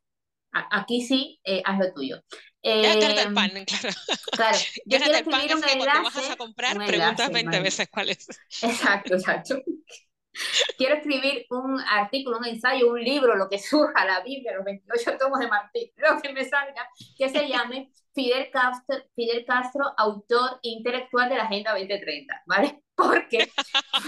aquí 0.70 1.02
sí, 1.02 1.40
eh, 1.44 1.62
haz 1.64 1.78
lo 1.78 1.92
tuyo. 1.92 2.22
Eh, 2.62 2.92
el 3.26 3.34
pan, 3.34 3.50
claro. 3.64 3.96
Claro, 4.32 4.58
yo 4.84 4.98
quiero 4.98 5.14
escribir 5.14 5.56
un 5.56 5.64
enlace. 5.64 5.78
Cuando 5.78 6.02
vas 6.02 6.30
a 6.30 6.36
comprar, 6.36 6.86
preguntas 6.86 7.30
20 7.30 7.60
veces 7.60 7.88
cuál 7.90 8.10
es. 8.10 8.28
Exacto, 8.62 9.14
exacto. 9.14 9.58
Quiero 10.76 10.96
escribir 10.96 11.46
un 11.48 11.80
artículo, 11.80 12.36
un 12.36 12.44
ensayo, 12.44 12.90
un 12.90 13.00
libro, 13.00 13.36
lo 13.36 13.48
que 13.48 13.58
surja, 13.58 14.04
la 14.04 14.20
Biblia, 14.20 14.54
los 14.54 14.66
28 14.66 15.16
tomos 15.18 15.38
de 15.40 15.48
Martín, 15.48 15.90
lo 15.96 16.20
que 16.20 16.30
me 16.34 16.44
salga, 16.44 16.86
que 17.16 17.30
se 17.30 17.48
llame 17.48 17.90
Fidel 18.16 18.50
Castro, 18.50 18.96
Fidel 19.14 19.44
Castro, 19.44 19.92
autor 19.98 20.58
intelectual 20.62 21.28
de 21.28 21.36
la 21.36 21.44
Agenda 21.44 21.72
2030, 21.72 22.42
¿vale? 22.46 22.82
Porque 22.96 23.46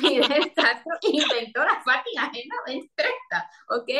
Fidel 0.00 0.52
Castro 0.56 0.96
inventó 1.02 1.62
la 1.62 1.82
fucking 1.84 2.18
Agenda 2.18 2.56
2030, 2.66 3.50
¿ok? 3.68 3.90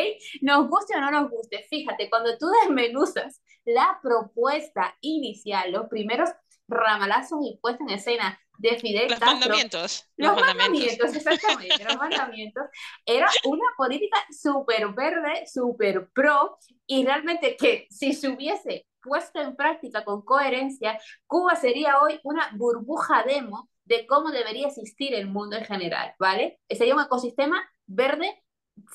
Nos 0.40 0.68
guste 0.68 0.96
o 0.96 1.00
no 1.00 1.10
nos 1.10 1.30
guste, 1.30 1.66
fíjate, 1.68 2.08
cuando 2.08 2.38
tú 2.38 2.46
desmenuzas 2.62 3.42
la 3.66 3.98
propuesta 4.02 4.96
inicial, 5.02 5.72
los 5.72 5.88
primeros 5.88 6.30
ramalazos 6.68 7.40
y 7.44 7.58
puesta 7.60 7.84
en 7.84 7.90
escena 7.90 8.40
de 8.56 8.78
Fidel 8.78 9.10
los 9.10 9.18
Castro. 9.18 9.38
Mandamientos, 9.38 10.08
los, 10.16 10.34
los 10.34 10.40
mandamientos. 10.40 11.14
exactamente, 11.14 11.84
los 11.84 11.96
mandamientos. 11.96 12.64
Era 13.04 13.28
una 13.44 13.66
política 13.76 14.16
súper 14.30 14.88
verde, 14.94 15.44
súper 15.46 16.08
pro, 16.14 16.58
y 16.86 17.04
realmente 17.04 17.58
que 17.58 17.86
si 17.90 18.14
se 18.14 18.28
hubiese 18.28 18.86
puesto 19.02 19.40
en 19.40 19.56
práctica 19.56 20.04
con 20.04 20.22
coherencia, 20.22 20.98
Cuba 21.26 21.56
sería 21.56 22.00
hoy 22.00 22.20
una 22.24 22.50
burbuja 22.56 23.24
demo 23.24 23.70
de 23.84 24.06
cómo 24.06 24.30
debería 24.30 24.68
existir 24.68 25.14
el 25.14 25.26
mundo 25.26 25.56
en 25.56 25.64
general, 25.64 26.14
¿vale? 26.18 26.60
Sería 26.68 26.94
un 26.94 27.02
ecosistema 27.02 27.68
verde, 27.86 28.42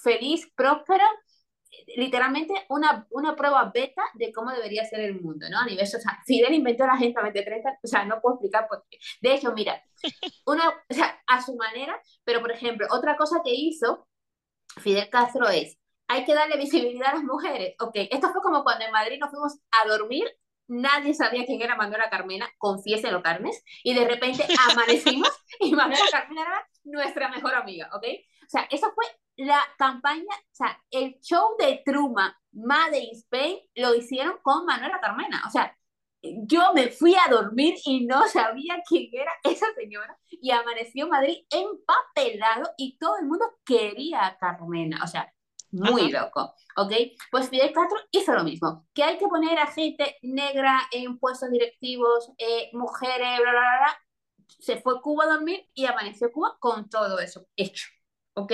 feliz, 0.02 0.52
próspero, 0.56 1.04
literalmente 1.96 2.54
una, 2.70 3.08
una 3.10 3.36
prueba 3.36 3.72
beta 3.74 4.04
de 4.14 4.32
cómo 4.32 4.52
debería 4.52 4.86
ser 4.86 5.02
el 5.02 5.20
mundo, 5.20 5.48
¿no? 5.50 5.60
A 5.60 5.66
nivel, 5.66 5.84
o 5.84 5.88
sea, 5.88 6.20
Fidel 6.26 6.54
inventó 6.54 6.86
la 6.86 6.94
Agenda 6.94 7.22
2030, 7.22 7.80
o 7.84 7.88
sea, 7.88 8.06
no 8.06 8.22
puedo 8.22 8.36
explicar 8.36 8.68
por 8.68 8.86
qué. 8.90 8.98
De 9.22 9.34
hecho, 9.34 9.52
mira, 9.54 9.82
una, 10.46 10.70
o 10.70 10.94
sea, 10.94 11.20
a 11.28 11.42
su 11.42 11.56
manera, 11.56 12.00
pero 12.24 12.42
por 12.42 12.52
ejemplo, 12.52 12.88
otra 12.92 13.18
cosa 13.18 13.42
que 13.44 13.54
hizo 13.54 14.08
Fidel 14.78 15.10
Castro 15.10 15.50
es, 15.50 15.78
hay 16.14 16.26
que 16.26 16.36
darle 16.36 16.58
visibilidad 16.58 17.10
a 17.10 17.16
las 17.16 17.24
mujeres. 17.24 17.76
Ok, 17.80 17.94
esto 17.96 18.32
fue 18.32 18.42
como 18.42 18.64
cuando 18.64 18.86
en 18.86 18.92
Madrid 18.92 19.18
nos 19.20 19.32
fuimos 19.32 19.58
a 19.72 19.88
dormir, 19.88 20.26
nadie 20.68 21.14
sabía 21.14 21.46
quién 21.46 21.62
era 21.62 21.76
Manuela 21.76 22.10
Carmena, 22.10 22.48
confiéselo, 22.58 23.24
Carmes, 23.24 23.64
y 23.84 23.94
de 23.96 24.08
repente 24.08 24.46
amanecimos 24.72 25.30
y 25.60 25.74
Manuela 25.74 26.06
Carmena 26.12 26.42
era 26.42 26.68
nuestra 26.84 27.30
mejor 27.30 27.56
amiga, 27.56 27.90
¿ok? 27.94 28.04
O 28.46 28.50
sea, 28.50 28.68
eso 28.70 28.92
fue 28.94 29.06
la 29.38 29.60
campaña, 29.78 30.36
o 30.36 30.56
sea, 30.56 30.80
el 30.92 31.20
show 31.20 31.56
de 31.58 31.82
Truma, 31.84 32.40
Made 32.52 33.00
in 33.00 33.16
Spain, 33.16 33.58
lo 33.76 33.96
hicieron 33.96 34.38
con 34.44 34.66
Manuela 34.66 35.00
Carmena. 35.02 35.44
O 35.48 35.50
sea, 35.50 35.76
yo 36.22 36.74
me 36.74 36.90
fui 36.90 37.16
a 37.16 37.30
dormir 37.30 37.76
y 37.86 38.06
no 38.06 38.28
sabía 38.28 38.82
quién 38.88 39.10
era 39.12 39.32
esa 39.44 39.66
señora 39.76 40.18
y 40.30 40.52
amaneció 40.52 41.08
Madrid 41.08 41.46
empapelado 41.50 42.70
y 42.78 42.98
todo 42.98 43.18
el 43.18 43.26
mundo 43.26 43.46
quería 43.66 44.28
a 44.28 44.38
Carmena. 44.38 45.02
O 45.04 45.08
sea, 45.08 45.33
muy 45.74 46.12
loco, 46.12 46.54
¿ok? 46.78 46.92
Pues 47.32 47.50
Fidel 47.50 47.74
Castro 47.74 48.00
hizo 48.12 48.34
lo 48.34 48.44
mismo, 48.44 48.88
que 48.94 49.04
hay 49.04 49.18
que 49.18 49.28
poner 49.28 49.58
a 49.60 49.68
gente 49.68 50.18
negra 50.22 50.80
en 50.92 51.18
puestos 51.20 51.50
directivos, 51.50 52.32
eh, 52.38 52.70
mujeres, 52.74 53.40
bla, 53.40 53.52
bla, 53.52 53.52
bla, 53.52 53.98
Se 54.60 54.80
fue 54.82 55.02
Cuba 55.02 55.26
a 55.26 55.28
dormir 55.28 55.68
y 55.74 55.86
amaneció 55.86 56.32
Cuba 56.32 56.58
con 56.60 56.90
todo 56.90 57.20
eso 57.20 57.48
hecho, 57.56 57.88
¿ok? 58.36 58.54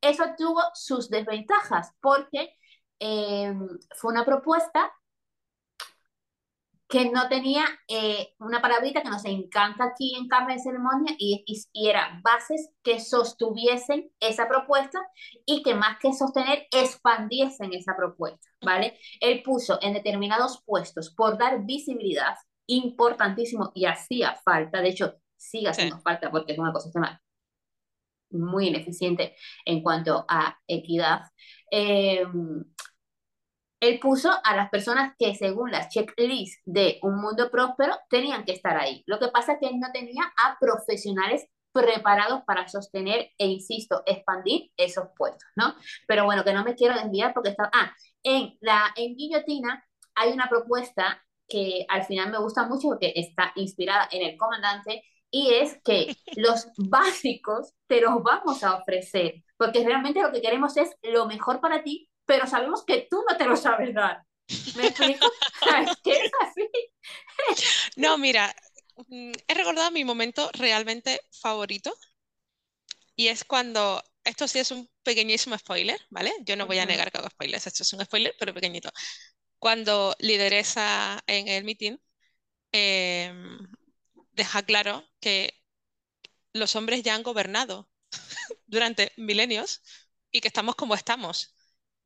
Eso 0.00 0.24
tuvo 0.36 0.60
sus 0.74 1.08
desventajas 1.08 1.92
porque 2.00 2.56
eh, 2.98 3.54
fue 3.96 4.12
una 4.12 4.24
propuesta 4.24 4.92
que 6.90 7.08
no 7.08 7.28
tenía 7.28 7.64
eh, 7.86 8.34
una 8.40 8.60
palabrita 8.60 9.00
que 9.00 9.08
nos 9.08 9.24
encanta 9.24 9.84
aquí 9.84 10.16
en 10.16 10.26
Carmen 10.26 10.56
de 10.56 10.62
Ceremonia 10.62 11.14
y, 11.18 11.44
y, 11.46 11.88
era 11.88 12.20
bases 12.24 12.72
que 12.82 12.98
sostuviesen 12.98 14.10
esa 14.18 14.48
propuesta 14.48 14.98
y 15.46 15.62
que 15.62 15.76
más 15.76 15.98
que 16.00 16.12
sostener, 16.12 16.66
expandiesen 16.72 17.72
esa 17.74 17.96
propuesta, 17.96 18.44
¿vale? 18.60 18.98
Él 19.20 19.40
puso 19.44 19.78
en 19.80 19.94
determinados 19.94 20.64
puestos 20.66 21.14
por 21.14 21.38
dar 21.38 21.64
visibilidad, 21.64 22.34
importantísimo 22.66 23.70
y 23.72 23.86
hacía 23.86 24.34
falta, 24.44 24.82
de 24.82 24.88
hecho, 24.88 25.14
sigue 25.36 25.68
haciendo 25.68 26.00
falta 26.00 26.28
porque 26.28 26.52
es 26.52 26.58
un 26.58 26.68
ecosistema 26.68 27.22
muy 28.30 28.66
ineficiente 28.66 29.36
en 29.64 29.82
cuanto 29.82 30.24
a 30.28 30.58
equidad. 30.66 31.22
Eh, 31.70 32.24
él 33.80 33.98
puso 33.98 34.30
a 34.44 34.54
las 34.54 34.70
personas 34.70 35.14
que 35.18 35.34
según 35.34 35.70
las 35.70 35.88
checklists 35.88 36.60
de 36.64 36.98
un 37.02 37.20
mundo 37.20 37.50
próspero 37.50 37.98
tenían 38.08 38.44
que 38.44 38.52
estar 38.52 38.76
ahí. 38.76 39.02
Lo 39.06 39.18
que 39.18 39.28
pasa 39.28 39.54
es 39.54 39.58
que 39.58 39.66
él 39.68 39.80
no 39.80 39.90
tenía 39.92 40.22
a 40.36 40.58
profesionales 40.60 41.46
preparados 41.72 42.42
para 42.46 42.68
sostener 42.68 43.30
e, 43.38 43.46
insisto, 43.46 44.02
expandir 44.04 44.70
esos 44.76 45.08
puestos, 45.16 45.48
¿no? 45.56 45.74
Pero 46.06 46.24
bueno, 46.24 46.44
que 46.44 46.52
no 46.52 46.64
me 46.64 46.74
quiero 46.74 46.94
desviar 46.94 47.32
porque 47.32 47.50
está... 47.50 47.70
Ah, 47.72 47.92
en, 48.22 48.56
la, 48.60 48.92
en 48.96 49.16
Guillotina 49.16 49.84
hay 50.14 50.32
una 50.32 50.48
propuesta 50.48 51.24
que 51.48 51.86
al 51.88 52.04
final 52.04 52.30
me 52.30 52.38
gusta 52.38 52.66
mucho 52.66 52.88
porque 52.88 53.12
está 53.16 53.52
inspirada 53.56 54.08
en 54.10 54.28
el 54.28 54.36
comandante 54.36 55.02
y 55.30 55.54
es 55.54 55.80
que 55.82 56.14
los 56.36 56.68
básicos 56.76 57.72
te 57.86 58.00
los 58.00 58.22
vamos 58.22 58.62
a 58.62 58.76
ofrecer, 58.76 59.42
porque 59.56 59.84
realmente 59.84 60.22
lo 60.22 60.32
que 60.32 60.42
queremos 60.42 60.76
es 60.76 60.90
lo 61.02 61.26
mejor 61.26 61.60
para 61.60 61.82
ti, 61.82 62.09
pero 62.30 62.46
sabemos 62.46 62.84
que 62.84 63.08
tú 63.10 63.24
no 63.28 63.36
te 63.36 63.44
lo 63.44 63.56
sabes 63.56 63.92
dar. 63.92 64.22
¿Me 64.76 64.86
explico? 64.86 65.26
¿Sabes 65.64 65.90
qué 66.04 66.12
es 66.12 66.30
así? 66.40 66.70
no, 67.96 68.18
mira, 68.18 68.54
mm, 69.08 69.32
he 69.48 69.54
recordado 69.54 69.90
mi 69.90 70.04
momento 70.04 70.48
realmente 70.52 71.20
favorito 71.32 71.92
y 73.16 73.26
es 73.26 73.42
cuando, 73.42 74.00
esto 74.22 74.46
sí 74.46 74.60
es 74.60 74.70
un 74.70 74.88
pequeñísimo 75.02 75.58
spoiler, 75.58 76.00
¿vale? 76.08 76.32
Yo 76.44 76.54
no 76.54 76.68
voy 76.68 76.78
a 76.78 76.86
negar 76.86 77.10
que 77.10 77.18
hago 77.18 77.30
spoilers, 77.30 77.66
esto 77.66 77.82
es 77.82 77.92
un 77.94 78.04
spoiler, 78.04 78.32
pero 78.38 78.54
pequeñito. 78.54 78.90
Cuando 79.58 80.14
lideresa 80.20 81.20
en 81.26 81.48
el 81.48 81.64
meeting, 81.64 81.96
em, 82.70 83.58
deja 84.34 84.62
claro 84.62 85.04
que 85.18 85.52
los 86.52 86.76
hombres 86.76 87.02
ya 87.02 87.16
han 87.16 87.24
gobernado 87.24 87.90
durante 88.68 89.10
milenios 89.16 89.82
y 90.30 90.40
que 90.40 90.46
estamos 90.46 90.76
como 90.76 90.94
estamos. 90.94 91.56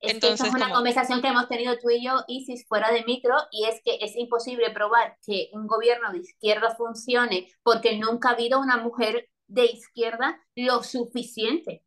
Entonces, 0.06 0.48
es 0.48 0.54
una 0.54 0.70
conversación 0.70 1.20
que 1.20 1.28
hemos 1.28 1.48
tenido 1.48 1.78
tú 1.78 1.90
y 1.90 2.04
yo, 2.04 2.24
Isis, 2.28 2.66
fuera 2.66 2.90
de 2.92 3.04
micro, 3.04 3.36
y 3.50 3.66
es 3.66 3.80
que 3.84 3.98
es 4.00 4.16
imposible 4.16 4.70
probar 4.70 5.16
que 5.26 5.50
un 5.52 5.66
gobierno 5.66 6.12
de 6.12 6.18
izquierda 6.18 6.74
funcione 6.76 7.48
porque 7.62 7.98
nunca 7.98 8.30
ha 8.30 8.32
habido 8.32 8.60
una 8.60 8.78
mujer 8.78 9.28
de 9.46 9.66
izquierda 9.66 10.40
lo 10.54 10.82
suficiente. 10.82 11.84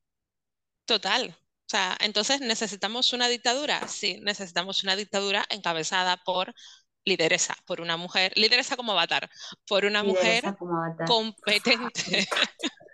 Total. 0.85 1.35
O 1.37 1.69
sea, 1.69 1.97
entonces 1.99 2.39
necesitamos 2.39 3.11
una 3.11 3.27
dictadura. 3.27 3.87
Sí, 3.87 4.19
necesitamos 4.21 4.83
una 4.83 4.95
dictadura 4.95 5.45
encabezada 5.49 6.17
por 6.17 6.53
lideresa, 7.03 7.55
por 7.65 7.81
una 7.81 7.97
mujer, 7.97 8.31
lideresa 8.35 8.77
como 8.77 8.91
avatar, 8.93 9.29
por 9.67 9.85
una 9.85 10.03
mujer 10.03 10.43
competente. 11.05 12.27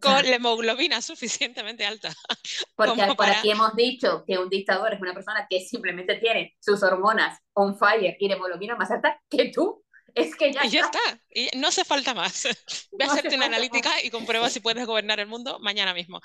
Con 0.00 0.28
la 0.28 0.36
hemoglobina 0.36 1.00
suficientemente 1.00 1.86
alta. 1.86 2.12
Porque 2.76 3.06
por 3.16 3.28
aquí 3.28 3.50
hemos 3.50 3.74
dicho 3.76 4.24
que 4.26 4.38
un 4.38 4.48
dictador 4.48 4.94
es 4.94 5.00
una 5.00 5.14
persona 5.14 5.46
que 5.48 5.60
simplemente 5.60 6.16
tiene 6.16 6.56
sus 6.60 6.82
hormonas 6.82 7.38
on 7.52 7.78
fire 7.78 8.16
y 8.18 8.28
la 8.28 8.34
hemoglobina 8.34 8.76
más 8.76 8.90
alta 8.90 9.20
que 9.28 9.50
tú. 9.54 9.84
Es 10.12 10.34
que 10.34 10.52
ya, 10.52 10.64
y 10.64 10.70
ya 10.70 10.80
está. 10.80 10.98
Y 11.32 11.48
no 11.56 11.68
hace 11.68 11.84
falta 11.84 12.14
más. 12.14 12.42
Ve 12.92 13.04
a 13.04 13.12
hacerte 13.12 13.36
una 13.36 13.46
analítica 13.46 14.02
y 14.02 14.10
comprueba 14.10 14.50
si 14.50 14.58
puedes 14.58 14.84
gobernar 14.86 15.20
el 15.20 15.28
mundo 15.28 15.58
mañana 15.60 15.94
mismo. 15.94 16.20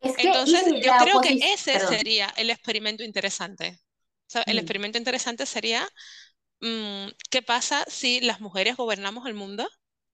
Entonces, 0.00 0.64
yo 0.84 0.92
creo 1.00 1.20
que 1.22 1.38
ese 1.54 1.80
sería 1.80 2.32
el 2.36 2.50
experimento 2.50 3.02
interesante 3.02 3.80
el 4.46 4.56
mm. 4.56 4.58
experimento 4.58 4.98
interesante 4.98 5.46
sería, 5.46 5.88
mm, 6.60 7.08
¿qué 7.30 7.42
pasa 7.42 7.84
si 7.88 8.20
las 8.20 8.40
mujeres 8.40 8.76
gobernamos 8.76 9.26
el 9.26 9.34
mundo? 9.34 9.68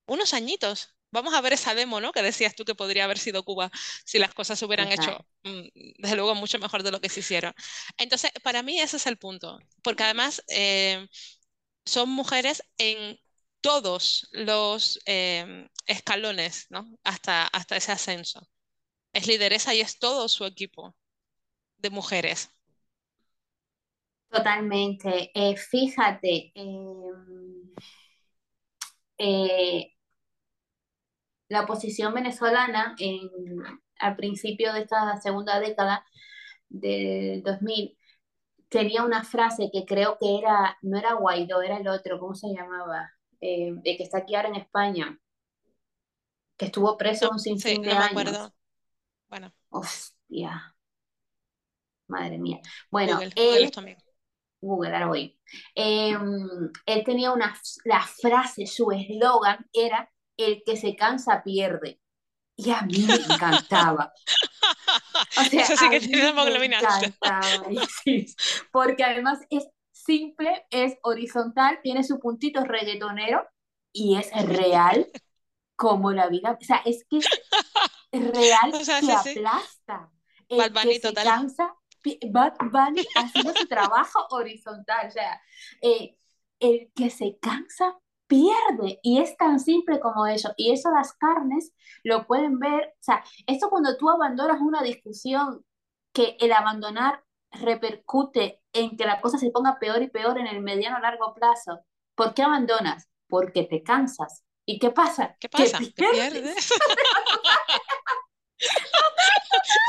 Unos 0.06 0.34
añitos. 0.34 0.94
Vamos 1.12 1.34
a 1.34 1.40
ver 1.42 1.52
esa 1.54 1.74
demo, 1.74 2.00
¿no? 2.00 2.12
Que 2.12 2.22
decías 2.22 2.54
tú 2.56 2.64
que 2.64 2.74
podría 2.74 3.04
haber 3.04 3.18
sido 3.18 3.44
Cuba 3.44 3.70
si 4.04 4.18
las 4.18 4.34
cosas 4.34 4.58
se 4.58 4.64
hubieran 4.66 4.92
hecho, 4.92 5.26
mm, 5.44 5.62
desde 5.98 6.16
luego, 6.16 6.34
mucho 6.34 6.58
mejor 6.58 6.82
de 6.82 6.90
lo 6.92 7.00
que 7.00 7.08
se 7.10 7.20
hicieron. 7.20 7.54
Entonces, 7.98 8.30
para 8.42 8.62
mí 8.62 8.80
ese 8.80 8.96
es 8.98 9.06
el 9.06 9.18
punto, 9.18 9.58
porque 9.82 10.04
además 10.04 10.42
eh, 10.48 11.06
son 11.86 12.10
mujeres 12.10 12.64
en 12.78 13.18
todos 13.60 14.28
los 14.32 15.00
eh, 15.06 15.68
escalones, 15.86 16.66
¿no? 16.70 16.98
Hasta, 17.04 17.46
hasta 17.48 17.76
ese 17.76 17.92
ascenso. 17.92 18.48
Es 19.14 19.26
lideresa 19.28 19.74
y 19.74 19.80
es 19.82 19.98
todo 19.98 20.28
su 20.28 20.46
equipo 20.46 20.96
de 21.78 21.90
mujeres. 21.90 22.50
Totalmente. 24.30 25.30
Eh, 25.34 25.56
fíjate, 25.56 26.50
em, 26.54 27.72
eh, 29.18 29.92
la 31.52 31.62
oposición 31.62 32.14
venezolana 32.14 32.96
en, 32.98 33.28
al 33.98 34.16
principio 34.16 34.72
de 34.72 34.80
esta 34.80 35.20
segunda 35.20 35.60
década 35.60 36.04
del 36.70 37.42
2000 37.42 37.98
tenía 38.70 39.04
una 39.04 39.22
frase 39.22 39.68
que 39.70 39.84
creo 39.84 40.16
que 40.18 40.38
era, 40.38 40.78
no 40.80 40.98
era 40.98 41.12
Guaidó, 41.12 41.60
era 41.60 41.76
el 41.76 41.86
otro, 41.88 42.18
¿cómo 42.18 42.34
se 42.34 42.48
llamaba? 42.48 43.12
Eh, 43.38 43.74
el 43.84 43.96
que 43.96 44.02
está 44.02 44.18
aquí 44.18 44.34
ahora 44.34 44.48
en 44.48 44.54
España, 44.54 45.18
que 46.56 46.66
estuvo 46.66 46.96
preso 46.96 47.28
un 47.30 47.38
sinfín 47.38 47.82
de 47.82 47.92
años. 47.92 48.52
Bueno. 49.28 49.52
Hostia. 49.68 50.74
Madre 52.06 52.38
mía. 52.38 52.60
Bueno, 52.90 53.20
él, 53.20 53.70
Google 54.60 54.92
ahora 54.94 55.06
voy. 55.06 55.38
Em, 55.74 56.70
él 56.86 57.04
tenía 57.04 57.32
una, 57.32 57.54
la 57.84 58.00
frase, 58.00 58.66
su 58.66 58.90
eslogan 58.90 59.66
era, 59.72 60.10
el 60.36 60.62
que 60.64 60.76
se 60.76 60.96
cansa 60.96 61.42
pierde. 61.42 62.00
Y 62.56 62.70
a 62.70 62.82
mí 62.82 63.04
me 63.06 63.14
encantaba. 63.14 64.12
O 65.38 65.44
sea, 65.44 65.62
Eso 65.62 65.76
sí 65.76 65.88
que 65.88 66.00
tiene 66.00 66.32
me 66.32 66.66
encantaba, 66.66 67.62
porque 68.70 69.04
además 69.04 69.38
es 69.50 69.66
simple, 69.90 70.66
es 70.70 70.96
horizontal, 71.02 71.80
tiene 71.82 72.04
su 72.04 72.18
puntito 72.20 72.64
reggaetonero 72.64 73.46
y 73.92 74.16
es 74.16 74.30
real 74.46 75.08
como 75.76 76.12
la 76.12 76.28
vida. 76.28 76.58
O 76.60 76.64
sea, 76.64 76.82
es 76.84 77.04
que 77.08 77.18
es 77.18 78.30
real 78.34 78.72
o 78.74 78.84
sea, 78.84 79.00
que 79.00 79.12
aplasta. 79.12 80.10
El 80.48 80.72
que 80.72 81.00
se 81.00 81.14
cansa 81.14 81.74
Bad 82.30 82.54
Bunny 82.70 83.04
haciendo 83.14 83.54
su 83.54 83.66
trabajo 83.66 84.26
horizontal, 84.30 85.08
o 85.08 85.10
sea, 85.10 85.40
eh, 85.80 86.16
el 86.60 86.90
que 86.94 87.10
se 87.10 87.38
cansa 87.40 87.96
pierde 88.32 88.98
y 89.02 89.20
es 89.20 89.36
tan 89.36 89.60
simple 89.60 90.00
como 90.00 90.26
eso. 90.26 90.54
Y 90.56 90.72
eso 90.72 90.90
las 90.90 91.12
carnes 91.12 91.72
lo 92.02 92.26
pueden 92.26 92.58
ver, 92.58 92.94
o 92.98 93.02
sea, 93.02 93.22
esto 93.46 93.68
cuando 93.68 93.98
tú 93.98 94.08
abandonas 94.08 94.58
una 94.60 94.82
discusión, 94.82 95.64
que 96.14 96.36
el 96.40 96.52
abandonar 96.52 97.22
repercute 97.50 98.62
en 98.72 98.96
que 98.96 99.04
la 99.04 99.20
cosa 99.20 99.36
se 99.36 99.50
ponga 99.50 99.78
peor 99.78 100.00
y 100.02 100.08
peor 100.08 100.38
en 100.38 100.46
el 100.46 100.62
mediano 100.62 100.98
largo 100.98 101.34
plazo. 101.34 101.80
¿Por 102.14 102.32
qué 102.32 102.42
abandonas? 102.42 103.08
Porque 103.28 103.64
te 103.64 103.82
cansas. 103.82 104.44
¿Y 104.64 104.78
qué 104.78 104.90
pasa? 104.90 105.36
¿Qué 105.38 105.48
pasa? 105.50 105.78
Que 105.78 105.90
pierdes. 105.90 106.68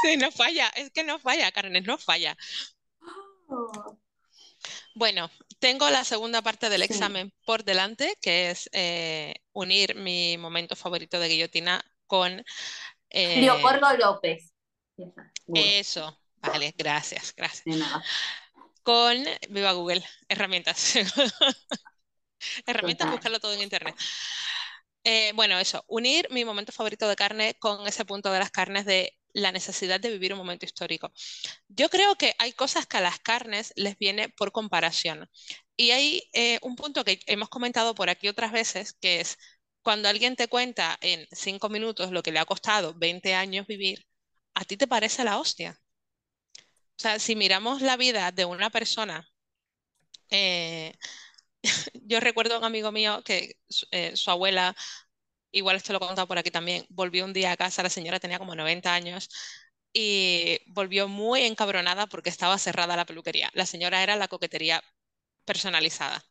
sí, 0.04 0.18
no 0.18 0.32
falla, 0.32 0.68
es 0.76 0.92
que 0.92 1.04
no 1.04 1.20
falla, 1.20 1.52
Carnes, 1.52 1.86
no 1.86 1.98
falla. 1.98 2.38
Oh. 3.56 4.03
Bueno, 4.96 5.30
tengo 5.60 5.90
la 5.90 6.04
segunda 6.04 6.42
parte 6.42 6.70
del 6.70 6.84
examen 6.84 7.34
por 7.46 7.64
delante, 7.64 8.16
que 8.22 8.52
es 8.52 8.70
eh, 8.74 9.34
unir 9.52 9.96
mi 9.96 10.38
momento 10.38 10.76
favorito 10.76 11.20
de 11.20 11.30
guillotina 11.30 11.84
con... 12.06 12.44
Eh, 13.10 13.42
Leopoldo 13.42 13.98
López. 13.98 14.54
Eso, 15.54 16.20
vale, 16.38 16.74
gracias, 16.78 17.34
gracias. 17.36 17.76
Con 18.84 19.26
Viva 19.50 19.72
Google, 19.72 20.04
herramientas. 20.28 20.96
herramientas, 22.66 23.10
buscarlo 23.10 23.40
todo 23.40 23.54
en 23.54 23.64
internet. 23.64 23.96
Eh, 25.04 25.32
bueno, 25.36 25.58
eso, 25.60 25.84
unir 25.88 26.28
mi 26.30 26.46
momento 26.46 26.72
favorito 26.72 27.08
de 27.08 27.16
carne 27.16 27.56
con 27.60 27.88
ese 27.88 28.06
punto 28.06 28.32
de 28.32 28.40
las 28.40 28.52
carnes 28.52 28.86
de 28.86 29.18
la 29.34 29.52
necesidad 29.52 30.00
de 30.00 30.12
vivir 30.12 30.34
un 30.34 30.40
momento 30.40 30.66
histórico. 30.66 31.12
Yo 31.68 31.90
creo 31.90 32.16
que 32.16 32.36
hay 32.40 32.54
cosas 32.54 32.86
que 32.88 32.98
a 32.98 33.02
las 33.02 33.20
carnes 33.20 33.74
les 33.76 33.98
viene 33.98 34.30
por 34.30 34.52
comparación. 34.52 35.30
Y 35.76 35.92
hay 35.92 36.24
eh, 36.34 36.60
un 36.62 36.76
punto 36.76 37.04
que 37.04 37.20
hemos 37.28 37.50
comentado 37.50 37.96
por 37.96 38.10
aquí 38.10 38.28
otras 38.28 38.52
veces, 38.52 38.94
que 38.94 39.22
es 39.22 39.38
cuando 39.82 40.10
alguien 40.10 40.36
te 40.36 40.48
cuenta 40.48 40.98
en 41.02 41.28
cinco 41.32 41.70
minutos 41.70 42.12
lo 42.12 42.24
que 42.24 42.32
le 42.32 42.40
ha 42.40 42.46
costado 42.46 42.94
20 42.96 43.34
años 43.36 43.68
vivir, 43.68 44.06
¿a 44.56 44.66
ti 44.66 44.78
te 44.78 44.88
parece 44.88 45.24
la 45.24 45.40
hostia? 45.40 45.80
O 46.98 47.00
sea, 47.04 47.20
si 47.20 47.36
miramos 47.36 47.82
la 47.82 47.98
vida 47.98 48.32
de 48.32 48.46
una 48.46 48.70
persona, 48.70 49.28
eh, 50.30 50.94
yo 51.94 52.20
recuerdo 52.20 52.56
a 52.56 52.60
un 52.60 52.66
amigo 52.66 52.92
mío 52.92 53.24
que 53.24 53.58
eh, 53.92 54.16
su 54.16 54.32
abuela 54.32 54.76
igual 55.54 55.78
esto 55.78 55.94
lo 55.94 55.98
he 56.00 56.02
contado 56.02 56.28
por 56.28 56.38
aquí 56.40 56.52
también, 56.52 56.86
volvió 56.90 57.26
un 57.26 57.34
día 57.34 57.52
a 57.54 57.58
casa, 57.58 57.84
la 57.84 57.90
señora 57.92 58.20
tenía 58.20 58.40
como 58.40 58.56
90 58.56 58.94
años 58.94 59.30
y 59.94 60.60
volvió 60.68 61.08
muy 61.08 61.44
encabronada 61.44 62.08
porque 62.08 62.30
estaba 62.32 62.58
cerrada 62.60 62.96
la 62.98 63.06
peluquería. 63.06 63.50
La 63.54 63.66
señora 63.68 64.04
era 64.04 64.16
la 64.18 64.28
coquetería 64.30 64.84
personalizada. 65.46 66.24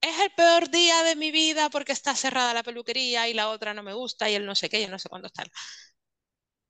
Es 0.00 0.18
el 0.20 0.30
peor 0.30 0.70
día 0.70 1.02
de 1.02 1.16
mi 1.16 1.30
vida 1.30 1.68
porque 1.68 1.92
está 1.92 2.14
cerrada 2.14 2.54
la 2.54 2.62
peluquería 2.62 3.28
y 3.28 3.34
la 3.34 3.50
otra 3.50 3.74
no 3.74 3.82
me 3.82 3.92
gusta 3.92 4.30
y 4.30 4.34
él 4.34 4.46
no 4.46 4.54
sé 4.54 4.68
qué, 4.70 4.80
yo 4.80 4.88
no 4.88 4.98
sé 4.98 5.08
cuándo 5.10 5.26
está. 5.26 5.44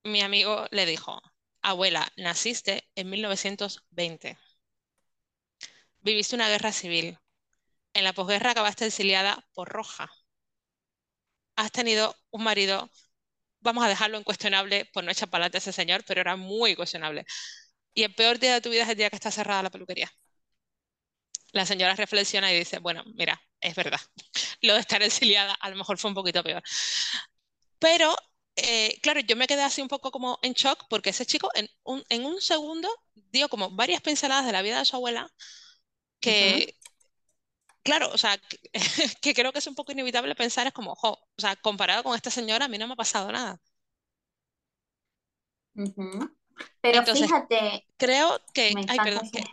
Mi 0.05 0.23
amigo 0.23 0.65
le 0.71 0.87
dijo, 0.87 1.21
abuela, 1.61 2.11
naciste 2.17 2.89
en 2.95 3.11
1920. 3.11 4.39
Viviste 6.01 6.35
una 6.35 6.49
guerra 6.49 6.73
civil. 6.73 7.19
En 7.95 8.05
la 8.05 8.13
posguerra 8.15 8.53
acabaste 8.53 8.87
exiliada 8.87 9.49
por 9.55 9.69
roja 9.69 10.11
has 11.57 11.73
tenido 11.73 12.17
un 12.31 12.45
marido, 12.45 12.91
vamos 13.61 13.85
a 13.85 13.89
dejarlo 13.89 14.19
incuestionable 14.19 14.87
por 14.93 15.05
no 15.05 15.11
echar 15.11 15.29
para 15.29 15.47
ese 15.47 15.73
señor, 15.73 16.05
pero 16.07 16.21
era 16.21 16.37
muy 16.37 16.77
cuestionable. 16.77 17.25
Y 17.95 18.03
el 18.05 18.15
peor 18.15 18.39
día 18.39 18.55
de 18.55 18.61
tu 18.61 18.71
vida 18.71 18.83
es 18.85 18.89
el 18.91 18.97
día 18.97 19.11
que 19.11 19.17
está 19.17 19.31
cerrada 19.31 19.65
la 19.65 19.71
peluquería. 19.71 20.13
La 21.53 21.65
señora 21.65 21.95
reflexiona 21.95 22.53
y 22.53 22.59
dice, 22.59 22.79
bueno, 22.79 23.03
mira, 23.15 23.41
es 23.61 23.75
verdad. 23.75 24.01
lo 24.61 24.75
de 24.75 24.81
estar 24.81 25.03
exiliada 25.03 25.55
a 25.55 25.71
lo 25.71 25.77
mejor 25.77 25.99
fue 25.99 26.11
un 26.11 26.15
poquito 26.15 26.43
peor. 26.43 26.63
Pero, 27.79 28.15
eh, 28.57 28.99
claro, 29.03 29.21
yo 29.21 29.37
me 29.37 29.47
quedé 29.47 29.63
así 29.63 29.81
un 29.81 29.89
poco 29.89 30.11
como 30.11 30.39
en 30.43 30.53
shock 30.53 30.87
porque 30.89 31.11
ese 31.11 31.27
chico 31.27 31.51
en 31.55 31.69
un, 31.85 32.05
en 32.09 32.25
un 32.25 32.41
segundo 32.41 32.89
dio 33.15 33.49
como 33.49 33.71
varias 33.71 34.03
pinceladas 34.03 34.47
de 34.47 34.53
la 34.53 34.63
vida 34.63 34.79
de 34.79 34.85
su 34.85 34.97
abuela 34.97 35.31
que, 36.21 36.77
claro, 37.87 38.11
o 38.13 38.19
sea, 38.19 38.39
que, 39.23 39.35
creo 39.35 39.53
que 39.53 39.61
es 39.61 39.67
un 39.67 39.75
poco 39.75 39.93
inevitable 39.93 40.35
pensar, 40.35 40.67
es 40.67 40.73
como, 40.73 40.97
o 41.01 41.19
sea, 41.39 41.57
comparado 41.57 42.03
con 42.03 42.15
esta 42.15 42.31
señora, 42.31 42.67
a 42.67 42.69
mí 42.69 42.79
no 42.79 42.87
me 42.87 42.93
ha 42.93 42.97
pasado 42.97 43.33
nada. 43.33 43.61
Pero 46.81 47.05
fíjate, 47.05 47.87
creo 47.97 48.41
que, 48.53 48.75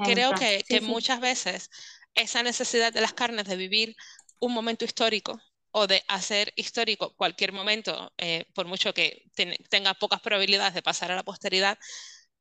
creo 0.05 0.31
que, 0.33 0.63
que 0.67 0.81
muchas 0.81 1.19
veces 1.19 1.69
esa 2.13 2.43
necesidad 2.43 2.93
de 2.93 3.01
las 3.01 3.13
carnes 3.13 3.45
de 3.45 3.55
vivir 3.55 3.95
un 4.39 4.53
momento 4.53 4.85
histórico 4.85 5.39
o 5.71 5.87
de 5.87 6.03
hacer 6.07 6.53
histórico 6.55 7.15
cualquier 7.15 7.51
momento, 7.51 8.13
eh, 8.17 8.45
por 8.53 8.67
mucho 8.67 8.93
que 8.93 9.25
tenga 9.69 9.95
pocas 9.95 10.21
probabilidades 10.21 10.75
de 10.75 10.83
pasar 10.83 11.11
a 11.11 11.15
la 11.15 11.23
posteridad, 11.23 11.77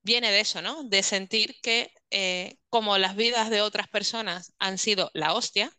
viene 0.02 0.30
de 0.30 0.40
eso, 0.40 0.60
¿no? 0.62 0.84
De 0.84 1.02
sentir 1.02 1.60
que 1.62 1.92
eh, 2.10 2.58
como 2.68 2.98
las 2.98 3.16
vidas 3.16 3.50
de 3.50 3.62
otras 3.62 3.88
personas 3.88 4.52
han 4.58 4.78
sido 4.78 5.10
la 5.14 5.32
hostia, 5.34 5.72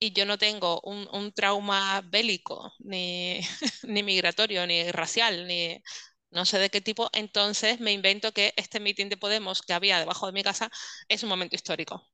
y 0.00 0.12
yo 0.12 0.24
no 0.26 0.38
tengo 0.38 0.80
un, 0.82 1.32
trauma 1.32 2.02
bélico, 2.02 2.72
ni, 2.80 3.40
ni, 3.84 4.02
migratorio, 4.02 4.66
ni 4.66 4.90
racial, 4.92 5.46
ni 5.46 5.82
no 6.30 6.44
sé 6.46 6.58
de 6.58 6.70
qué 6.70 6.80
tipo, 6.80 7.10
entonces 7.12 7.80
me 7.80 7.92
invento 7.92 8.32
que 8.32 8.54
este 8.56 8.80
mitin 8.80 9.08
de 9.10 9.16
Podemos 9.18 9.62
que 9.62 9.72
había 9.74 9.98
debajo 9.98 10.26
de 10.26 10.32
mi 10.32 10.42
casa 10.42 10.70
es 11.08 11.22
un 11.22 11.28
momento 11.28 11.56
histórico. 11.56 12.08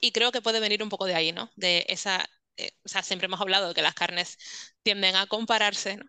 Y 0.00 0.12
creo 0.12 0.32
que 0.32 0.42
puede 0.42 0.60
venir 0.60 0.82
un 0.82 0.88
poco 0.90 1.06
de 1.06 1.14
ahí, 1.14 1.32
¿no? 1.32 1.50
De 1.56 1.86
esa, 1.88 2.26
eh, 2.56 2.72
o 2.84 2.88
sea, 2.88 3.02
siempre 3.02 3.26
hemos 3.26 3.40
hablado 3.40 3.68
de 3.68 3.74
que 3.74 3.82
las 3.82 3.94
carnes 3.94 4.38
tienden 4.82 5.16
a 5.16 5.26
compararse, 5.26 5.96
¿no? 5.98 6.06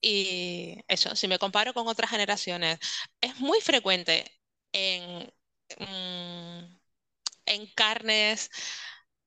Y 0.00 0.78
eso, 0.88 1.16
si 1.16 1.28
me 1.28 1.38
comparo 1.38 1.74
con 1.74 1.88
otras 1.88 2.10
generaciones, 2.10 2.78
es 3.20 3.36
muy 3.40 3.60
frecuente 3.60 4.24
en, 4.72 5.32
mm, 5.78 6.80
en 7.46 7.66
carnes 7.74 8.50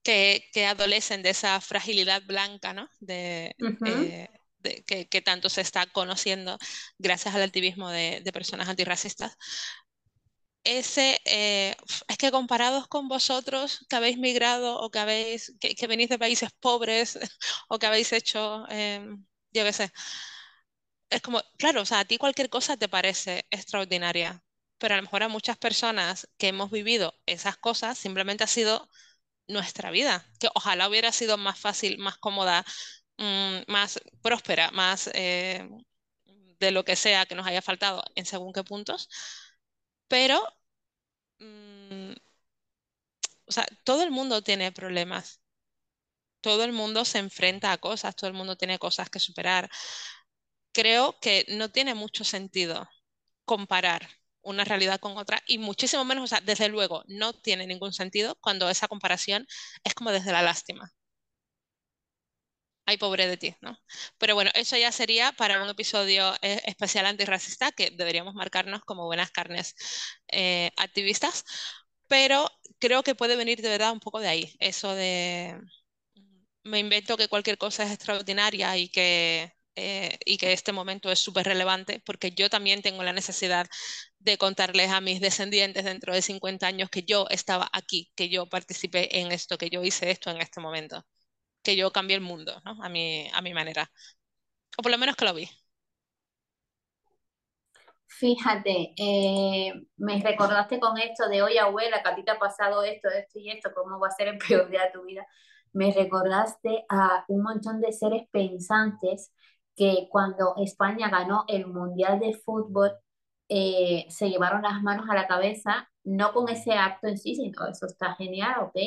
que, 0.04 0.50
que, 0.54 0.66
adolecen 0.66 1.24
de 1.24 1.32
esa 1.32 1.60
fragilidad 1.62 2.22
blanca, 2.26 2.74
¿no? 2.74 2.90
De, 3.00 3.56
eh, 3.86 4.28
que, 4.86 5.08
que, 5.08 5.22
tanto 5.22 5.50
se 5.50 5.62
está 5.62 5.86
conociendo 5.88 6.58
gracias 6.98 7.36
al 7.36 7.44
activismo 7.44 7.90
de, 7.90 8.22
de 8.24 8.32
personas 8.34 8.70
antirracistas, 8.70 9.38
ese, 10.64 11.20
eh, 11.26 11.76
es 12.08 12.18
que 12.18 12.32
comparados 12.32 12.88
con 12.88 13.08
vosotros 13.08 13.86
que 13.90 13.96
habéis 13.96 14.18
migrado 14.18 14.80
o 14.80 14.90
que, 14.92 15.00
habéis, 15.00 15.54
que, 15.60 15.88
venís 15.88 16.10
de 16.10 16.20
países 16.20 16.50
pobres 16.60 17.20
o 17.70 17.80
que 17.80 17.86
habéis 17.88 18.14
hecho, 18.14 18.66
eh, 18.70 19.06
yo 19.52 19.64
qué 19.64 19.74
sé, 19.74 19.92
es 21.10 21.22
como, 21.22 21.42
claro, 21.58 21.82
o 21.82 21.86
sea, 21.86 22.00
a 22.00 22.06
ti 22.06 22.18
cualquier 22.18 22.50
cosa 22.50 22.78
te 22.78 22.90
parece 22.90 23.46
extraordinaria, 23.52 24.44
pero 24.78 24.96
a 24.96 24.98
lo 24.98 25.04
mejor 25.04 25.24
a 25.24 25.28
muchas 25.30 25.58
personas 25.58 26.28
que 26.38 26.48
hemos 26.50 26.72
vivido 26.72 27.14
esas 27.26 27.58
cosas 27.58 27.98
simplemente 27.98 28.44
ha 28.44 28.48
sido 28.48 28.90
nuestra 29.48 29.92
vida, 29.92 30.26
que 30.40 30.50
ojalá 30.56 30.90
hubiera 30.90 31.12
sido 31.12 31.38
más 31.38 31.60
fácil, 31.60 31.98
más 32.00 32.18
cómoda, 32.18 32.66
mm, 33.18 33.72
más 33.72 34.00
próspera, 34.22 34.72
más 34.72 35.10
eh, 35.14 35.68
de 36.60 36.72
lo 36.72 36.84
que 36.86 36.96
sea 36.96 37.26
que 37.26 37.36
nos 37.36 37.48
haya 37.48 37.62
faltado 37.62 38.04
en 38.16 38.26
según 38.26 38.54
qué 38.54 38.64
puntos 38.64 39.10
pero, 40.08 40.40
mm, 41.40 42.14
o 43.48 43.52
sea, 43.54 43.66
todo 43.86 44.04
el 44.04 44.12
mundo 44.12 44.42
tiene 44.42 44.72
problemas. 44.74 45.40
Todo 46.42 46.64
el 46.64 46.74
mundo 46.74 47.06
se 47.06 47.18
enfrenta 47.20 47.72
a 47.72 47.80
cosas, 47.80 48.16
todo 48.16 48.28
el 48.30 48.36
mundo 48.36 48.56
tiene 48.56 48.78
cosas 48.78 49.10
que 49.10 49.20
superar. 49.20 49.70
Creo 50.72 51.20
que 51.20 51.46
no 51.50 51.72
tiene 51.72 51.94
mucho 51.96 52.24
sentido 52.24 52.88
comparar 53.46 54.10
una 54.44 54.64
realidad 54.66 55.00
con 55.00 55.18
otra 55.18 55.42
y 55.48 55.58
muchísimo 55.58 56.06
menos, 56.06 56.26
o 56.26 56.28
sea, 56.28 56.42
desde 56.42 56.70
luego, 56.70 57.04
no 57.08 57.34
tiene 57.34 57.68
ningún 57.68 57.94
sentido 57.94 58.36
cuando 58.42 58.70
esa 58.70 58.88
comparación 58.88 59.48
es 59.84 59.94
como 59.96 60.12
desde 60.12 60.32
la 60.32 60.42
lástima 60.44 60.94
ay, 62.86 62.98
pobre 62.98 63.28
de 63.28 63.38
ti, 63.38 63.56
¿no? 63.62 63.78
Pero 64.18 64.36
bueno, 64.36 64.52
eso 64.56 64.78
ya 64.78 64.92
sería 64.92 65.32
para 65.34 65.62
un 65.64 65.70
episodio 65.70 66.34
eh, 66.42 66.62
especial 66.66 67.06
antirracista 67.06 67.72
que 67.72 67.92
deberíamos 67.92 68.34
marcarnos 68.36 68.82
como 68.86 69.06
buenas 69.06 69.32
carnes 69.32 69.76
eh, 70.32 70.72
activistas, 70.78 71.46
pero 72.08 72.50
creo 72.80 73.04
que 73.04 73.16
puede 73.16 73.36
venir 73.38 73.62
de 73.62 73.70
verdad 73.70 73.92
un 73.94 74.00
poco 74.02 74.20
de 74.20 74.28
ahí, 74.28 74.56
eso 74.60 74.94
de 74.96 75.58
me 76.64 76.80
invento 76.80 77.18
que 77.18 77.28
cualquier 77.28 77.58
cosa 77.58 77.84
es 77.84 77.92
extraordinaria 77.92 78.78
y 78.78 78.90
que, 78.90 79.54
eh, 79.76 80.18
y 80.26 80.38
que 80.38 80.54
este 80.54 80.72
momento 80.72 81.12
es 81.12 81.20
súper 81.20 81.46
relevante, 81.48 82.02
porque 82.06 82.32
yo 82.32 82.50
también 82.50 82.82
tengo 82.82 83.04
la 83.04 83.14
necesidad 83.14 83.68
de 84.20 84.38
contarles 84.38 84.92
a 84.92 85.02
mis 85.02 85.22
descendientes 85.22 85.84
dentro 85.86 86.14
de 86.14 86.22
50 86.22 86.68
años 86.68 86.90
que 86.90 87.04
yo 87.04 87.28
estaba 87.30 87.70
aquí, 87.74 88.12
que 88.16 88.30
yo 88.30 88.48
participé 88.48 89.20
en 89.22 89.32
esto, 89.32 89.58
que 89.58 89.70
yo 89.70 89.84
hice 89.84 90.12
esto 90.12 90.30
en 90.32 90.42
este 90.42 90.62
momento 90.62 91.06
que 91.64 91.76
yo 91.78 91.92
cambié 91.92 92.16
el 92.18 92.22
mundo, 92.24 92.62
¿no? 92.66 92.84
A 92.84 92.90
mi, 92.90 93.30
a 93.34 93.42
mi 93.42 93.54
manera. 93.54 93.92
O 94.78 94.84
por 94.84 94.92
lo 94.92 94.98
menos 94.98 95.16
que 95.16 95.26
lo 95.26 95.34
vi. 95.34 95.50
Fíjate, 98.08 98.94
eh, 98.98 99.74
me 99.98 100.20
recordaste 100.22 100.80
con 100.80 100.98
esto 101.00 101.28
de, 101.30 101.42
oye 101.42 101.60
abuela, 101.60 102.04
que 102.04 102.10
a 102.10 102.16
ti 102.16 102.24
te 102.24 102.32
ha 102.32 102.40
pasado 102.40 102.84
esto, 102.84 103.10
esto 103.10 103.40
y 103.40 103.50
esto, 103.52 103.72
¿cómo 103.76 104.00
va 104.00 104.08
a 104.10 104.12
ser 104.12 104.28
el 104.28 104.38
peor 104.38 104.70
día 104.70 104.84
de 104.86 104.92
tu 104.92 105.04
vida? 105.04 105.26
Me 105.74 105.92
recordaste 105.92 106.86
a 106.90 107.26
un 107.28 107.42
montón 107.42 107.82
de 107.82 107.92
seres 107.92 108.24
pensantes 108.32 109.34
que 109.76 110.08
cuando 110.10 110.56
España 110.58 111.10
ganó 111.10 111.46
el 111.48 111.68
Mundial 111.68 112.20
de 112.20 112.34
Fútbol, 112.34 112.92
eh, 113.50 114.06
se 114.10 114.30
llevaron 114.30 114.62
las 114.62 114.82
manos 114.82 115.10
a 115.10 115.16
la 115.16 115.28
cabeza, 115.28 115.90
no 116.04 116.34
con 116.34 116.50
ese 116.50 116.74
acto 116.74 117.08
en 117.08 117.18
sí, 117.18 117.36
sino 117.36 117.68
eso 117.68 117.86
está 117.86 118.16
genial, 118.16 118.62
¿ok? 118.62 118.78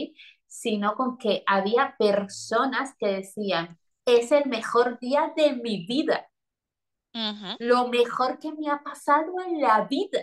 sino 0.47 0.95
con 0.95 1.19
que 1.19 1.43
había 1.47 1.97
personas 1.99 2.95
que 2.99 3.09
decían, 3.09 3.79
es 4.07 4.33
el 4.33 4.47
mejor 4.47 4.99
día 5.01 5.33
de 5.37 5.53
mi 5.53 5.87
vida. 5.87 6.29
Lo 7.59 7.89
mejor 7.89 8.39
que 8.39 8.53
me 8.53 8.71
ha 8.71 8.83
pasado 8.83 9.33
en 9.47 9.61
la 9.61 9.85
vida. 9.85 10.21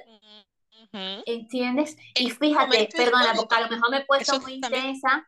¿Entiendes? 1.26 1.98
Y 2.16 2.30
fíjate, 2.30 2.90
perdona, 2.96 3.34
porque 3.36 3.56
a 3.56 3.62
lo 3.62 3.70
mejor 3.70 3.90
me 3.90 3.98
he 3.98 4.06
puesto 4.06 4.40
muy 4.42 4.54
intensa, 4.54 5.28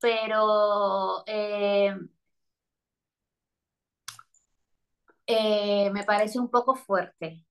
pero 0.00 1.24
eh, 1.26 1.94
eh, 5.28 5.90
me 5.92 6.04
parece 6.04 6.38
un 6.38 6.50
poco 6.50 6.74
fuerte. 6.74 7.44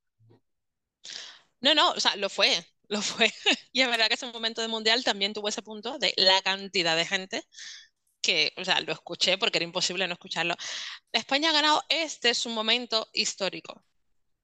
No, 1.62 1.74
no, 1.76 1.92
o 1.92 2.00
sea, 2.00 2.16
lo 2.16 2.30
fue 2.30 2.66
lo 2.90 3.02
fue. 3.02 3.32
Y 3.72 3.82
es 3.82 3.90
verdad 3.90 4.08
que 4.08 4.16
ese 4.16 4.32
momento 4.32 4.62
de 4.62 4.68
mundial 4.68 5.04
también 5.04 5.34
tuvo 5.34 5.50
ese 5.50 5.62
punto 5.62 5.98
de 6.00 6.14
la 6.18 6.42
cantidad 6.42 6.96
de 6.96 7.06
gente 7.06 7.44
que, 8.22 8.54
o 8.58 8.66
sea, 8.66 8.82
lo 8.82 8.94
escuché 8.94 9.38
porque 9.38 9.60
era 9.60 9.66
imposible 9.66 10.08
no 10.08 10.14
escucharlo. 10.14 10.56
España 11.12 11.50
ha 11.52 11.54
ganado, 11.54 11.84
este 11.90 12.30
es 12.32 12.46
un 12.46 12.54
momento 12.54 13.08
histórico. 13.14 13.84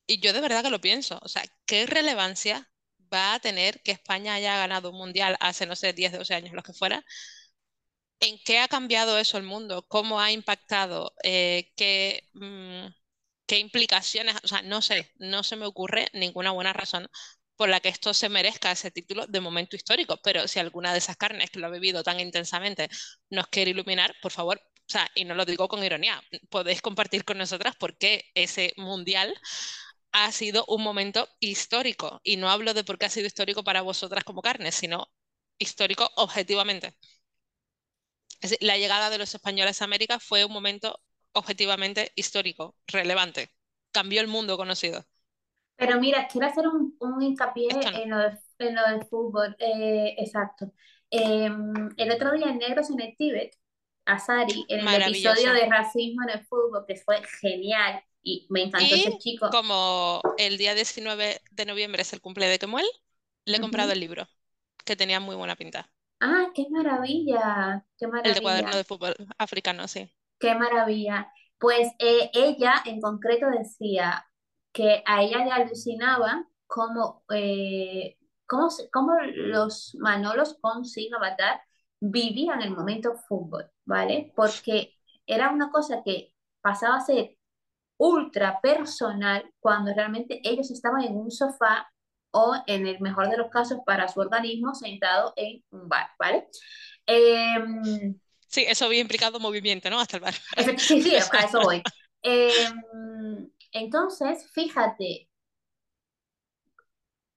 Y 0.07 0.19
yo 0.21 0.33
de 0.33 0.41
verdad 0.41 0.63
que 0.63 0.69
lo 0.71 0.81
pienso. 0.81 1.19
O 1.23 1.27
sea, 1.29 1.43
¿qué 1.65 1.85
relevancia 1.87 2.69
va 3.13 3.35
a 3.35 3.39
tener 3.39 3.81
que 3.83 3.91
España 3.93 4.35
haya 4.35 4.57
ganado 4.57 4.91
un 4.91 4.97
mundial 4.97 5.37
hace, 5.39 5.65
no 5.65 5.75
sé, 5.75 5.93
10, 5.93 6.13
12 6.13 6.33
años, 6.35 6.53
lo 6.53 6.63
que 6.63 6.73
fuera? 6.73 7.05
¿En 8.19 8.39
qué 8.45 8.59
ha 8.59 8.67
cambiado 8.67 9.17
eso 9.19 9.37
el 9.37 9.43
mundo? 9.43 9.85
¿Cómo 9.87 10.19
ha 10.19 10.31
impactado? 10.31 11.13
Eh, 11.23 11.71
¿qué, 11.75 12.29
mm, 12.33 12.87
¿Qué 13.53 13.59
implicaciones? 13.59 14.35
O 14.43 14.47
sea, 14.47 14.63
no 14.63 14.81
sé, 14.81 15.11
no 15.19 15.43
se 15.43 15.55
me 15.55 15.67
ocurre 15.67 16.07
ninguna 16.13 16.49
buena 16.49 16.73
razón 16.73 17.07
por 17.55 17.69
la 17.69 17.79
que 17.81 17.89
esto 17.89 18.11
se 18.15 18.27
merezca 18.27 18.71
ese 18.71 18.89
título 18.89 19.27
de 19.27 19.41
momento 19.41 19.75
histórico, 19.75 20.17
pero 20.23 20.47
si 20.47 20.57
alguna 20.57 20.91
de 20.91 20.97
esas 20.97 21.17
carnes 21.17 21.51
que 21.51 21.59
lo 21.59 21.67
ha 21.67 21.69
vivido 21.69 22.01
tan 22.01 22.19
intensamente 22.19 22.89
nos 23.29 23.45
quiere 23.49 23.69
iluminar, 23.69 24.15
por 24.23 24.31
favor, 24.31 24.59
o 24.59 24.89
sea, 24.91 25.07
y 25.13 25.25
no 25.25 25.35
lo 25.35 25.45
digo 25.45 25.67
con 25.67 25.83
ironía, 25.83 26.19
podéis 26.49 26.81
compartir 26.81 27.25
con 27.25 27.37
nosotras 27.37 27.75
por 27.75 27.95
qué 27.95 28.25
ese 28.33 28.73
mundial 28.75 29.31
ha 30.13 30.31
sido 30.31 30.65
un 30.67 30.81
momento 30.83 31.29
histórico. 31.39 32.21
Y 32.23 32.37
no 32.37 32.49
hablo 32.49 32.73
de 32.73 32.83
por 32.83 32.97
qué 32.97 33.05
ha 33.05 33.09
sido 33.11 33.27
histórico 33.27 33.63
para 33.63 33.81
vosotras 33.83 34.23
como 34.23 34.41
carnes, 34.41 34.73
sino 34.75 35.07
histórico 35.59 36.09
objetivamente. 36.15 36.95
la 38.61 38.77
llegada 38.77 39.09
de 39.09 39.17
los 39.17 39.33
españoles 39.33 39.81
a 39.81 39.85
América 39.85 40.19
fue 40.19 40.45
un 40.45 40.51
momento 40.53 40.99
objetivamente 41.33 42.11
histórico, 42.15 42.75
relevante. 42.87 43.51
Cambió 43.91 44.21
el 44.21 44.27
mundo 44.27 44.57
conocido. 44.57 45.05
Pero 45.75 45.99
mira, 45.99 46.27
quiero 46.27 46.47
hacer 46.47 46.67
un, 46.67 46.95
un 46.99 47.21
hincapié 47.21 47.91
en 48.03 48.09
lo, 48.11 48.17
de, 48.19 48.37
en 48.59 48.75
lo 48.75 48.87
del 48.89 49.05
fútbol, 49.05 49.55
eh, 49.59 50.15
exacto. 50.17 50.71
Em, 51.09 51.89
el 51.97 52.11
otro 52.11 52.31
día 52.31 52.47
en 52.49 52.57
Negros 52.59 52.89
en 52.89 53.01
el 53.01 53.15
Tíbet, 53.17 53.55
Azari, 54.05 54.65
en 54.69 54.81
el 54.81 54.93
episodio 54.95 55.51
de 55.53 55.67
racismo 55.67 56.23
en 56.23 56.39
el 56.39 56.45
fútbol, 56.45 56.85
que 56.87 56.95
fue 56.95 57.21
genial 57.41 58.01
y 58.21 58.45
me 58.49 58.63
encantó 58.63 58.95
ese 58.95 59.17
chico. 59.17 59.47
Como 59.49 60.21
el 60.37 60.57
día 60.57 60.73
19 60.75 61.41
de 61.51 61.65
noviembre 61.65 62.01
es 62.01 62.13
el 62.13 62.21
cumple 62.21 62.47
de 62.47 62.59
Kemuel, 62.59 62.85
le 63.45 63.57
he 63.57 63.59
comprado 63.59 63.91
el 63.91 63.99
libro, 63.99 64.27
que 64.85 64.95
tenía 64.95 65.19
muy 65.19 65.35
buena 65.35 65.55
pinta. 65.55 65.91
Ah, 66.19 66.51
qué 66.55 66.67
maravilla, 66.71 67.85
qué 67.97 68.07
maravilla. 68.07 68.29
El 68.29 68.33
de 68.35 68.41
cuaderno 68.41 68.75
de 68.75 68.83
fútbol 68.83 69.15
africano, 69.37 69.87
sí. 69.87 70.09
Qué 70.39 70.55
maravilla. 70.55 71.31
Pues 71.59 71.89
eh, 71.99 72.29
ella 72.33 72.75
en 72.85 72.99
concreto 73.01 73.47
decía 73.49 74.25
que 74.71 75.03
a 75.05 75.21
ella 75.23 75.45
le 75.45 75.51
alucinaba 75.51 76.45
cómo, 76.67 77.23
eh, 77.29 78.17
cómo, 78.45 78.67
cómo, 78.91 79.13
los 79.35 79.95
Manolos 79.99 80.57
con 80.61 80.85
Sin 80.85 81.13
Avatar 81.15 81.61
vivían 81.99 82.61
el 82.61 82.71
momento 82.71 83.15
fútbol, 83.27 83.69
¿vale? 83.85 84.33
Porque 84.35 84.95
era 85.25 85.51
una 85.51 85.69
cosa 85.71 86.01
que 86.03 86.33
pasaba 86.61 86.97
a 86.97 87.01
ser 87.01 87.37
ultra 87.97 88.59
personal 88.61 89.49
cuando 89.59 89.93
realmente 89.93 90.41
ellos 90.43 90.71
estaban 90.71 91.03
en 91.03 91.15
un 91.17 91.31
sofá 91.31 91.87
o 92.31 92.55
en 92.67 92.87
el 92.87 92.99
mejor 92.99 93.29
de 93.29 93.37
los 93.37 93.49
casos 93.49 93.79
para 93.85 94.07
su 94.07 94.19
organismo 94.19 94.73
sentado 94.75 95.33
en 95.35 95.63
un 95.71 95.87
bar, 95.87 96.09
¿vale? 96.19 96.47
Em, 97.05 98.19
sí, 98.53 98.65
eso 98.67 98.85
había 98.85 99.01
implicado 99.01 99.39
movimiento, 99.39 99.89
¿no? 99.89 99.99
Hasta 99.99 100.17
el 100.17 100.23
bar. 100.23 100.33
Sí, 100.77 101.01
sí, 101.01 101.15
a 101.15 101.39
eso 101.39 101.61
voy. 101.61 101.81
Em, 102.25 103.51
entonces, 103.73 104.49
fíjate, 104.53 105.27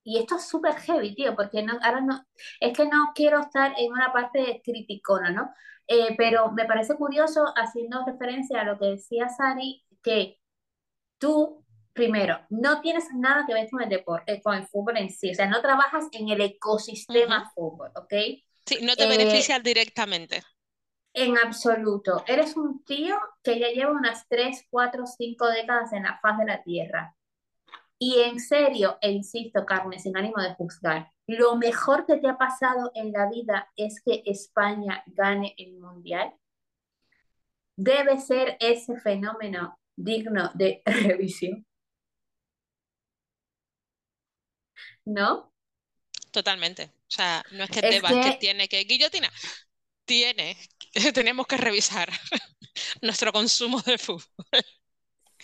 y 0.05 0.19
esto 0.19 0.37
es 0.37 0.47
súper 0.47 0.77
heavy, 0.77 1.13
tío, 1.17 1.35
porque 1.35 1.65
no, 1.65 1.77
ahora 1.83 2.01
no, 2.01 2.25
es 2.61 2.77
que 2.77 2.85
no 2.85 3.11
quiero 3.13 3.41
estar 3.41 3.75
en 3.77 3.91
una 3.91 4.13
parte 4.13 4.63
criticona, 4.65 5.33
¿no? 5.33 5.53
Eh, 5.89 6.15
pero 6.17 6.53
me 6.53 6.67
parece 6.67 6.95
curioso, 6.95 7.45
haciendo 7.57 8.05
referencia 8.07 8.61
a 8.61 8.65
lo 8.65 8.79
que 8.79 8.87
decía 8.87 9.29
Sari, 9.29 9.85
que 10.05 10.39
tú 11.19 11.65
primero, 11.93 12.39
no 12.51 12.81
tienes 12.81 13.07
nada 13.15 13.45
que 13.45 13.55
ver 13.55 13.69
con 13.69 13.83
el 13.83 13.89
deporte, 13.89 14.35
eh, 14.35 14.43
con 14.43 14.55
el 14.55 14.67
fútbol 14.69 14.99
en 14.99 15.11
sí, 15.11 15.31
o 15.31 15.35
sea, 15.35 15.49
no 15.49 15.61
trabajas 15.61 16.05
en 16.13 16.29
el 16.29 16.41
ecosistema 16.43 17.51
fútbol, 17.55 17.91
¿ok? 17.97 18.13
Sí, 18.67 18.79
no 18.83 18.95
te 18.95 19.05
eh, 19.05 19.09
beneficias 19.09 19.61
directamente. 19.63 20.43
En 21.17 21.39
absoluto. 21.39 22.23
Eres 22.27 22.57
un 22.57 22.85
tío 22.85 23.17
que 23.43 23.59
ya 23.59 23.69
lleva 23.69 23.93
unas 23.93 24.29
3, 24.29 24.67
4, 24.69 25.07
5 25.07 25.49
décadas 25.49 25.93
en 25.95 26.03
la 26.03 26.19
faz 26.21 26.39
de 26.39 26.45
la 26.45 26.63
Tierra. 26.63 27.17
Y 27.99 28.21
en 28.21 28.39
serio, 28.39 28.99
e 29.01 29.11
insisto, 29.11 29.65
Carmen, 29.65 29.99
sin 29.99 30.15
ánimo 30.17 30.43
de 30.43 30.55
juzgar, 30.55 31.11
lo 31.27 31.57
mejor 31.57 32.05
que 32.05 32.19
te 32.19 32.29
ha 32.29 32.37
pasado 32.37 32.93
en 32.95 33.13
la 33.13 33.31
vida 33.31 33.73
es 33.77 34.03
que 34.05 34.23
España 34.27 35.03
gane 35.07 35.55
el 35.57 35.79
Mundial. 35.79 36.35
Debe 37.77 38.21
ser 38.21 38.59
ese 38.61 38.97
fenómeno 39.01 39.79
digno 39.97 40.51
de 40.55 40.83
revisión. 40.85 41.67
¿no? 45.07 45.51
Totalmente. 46.31 46.85
O 46.85 47.11
sea, 47.11 47.43
no 47.53 47.65
es 47.65 47.71
que 47.71 47.81
te 47.81 48.03
que... 48.03 48.21
que 48.21 48.37
tiene 48.39 48.69
que 48.69 48.85
guillotina. 48.85 49.33
Tiene, 50.07 50.57
tenemos 51.15 51.47
que 51.47 51.57
revisar 51.57 52.09
nuestro 53.03 53.33
consumo 53.33 53.81
de 53.83 53.99
fútbol. 53.99 54.47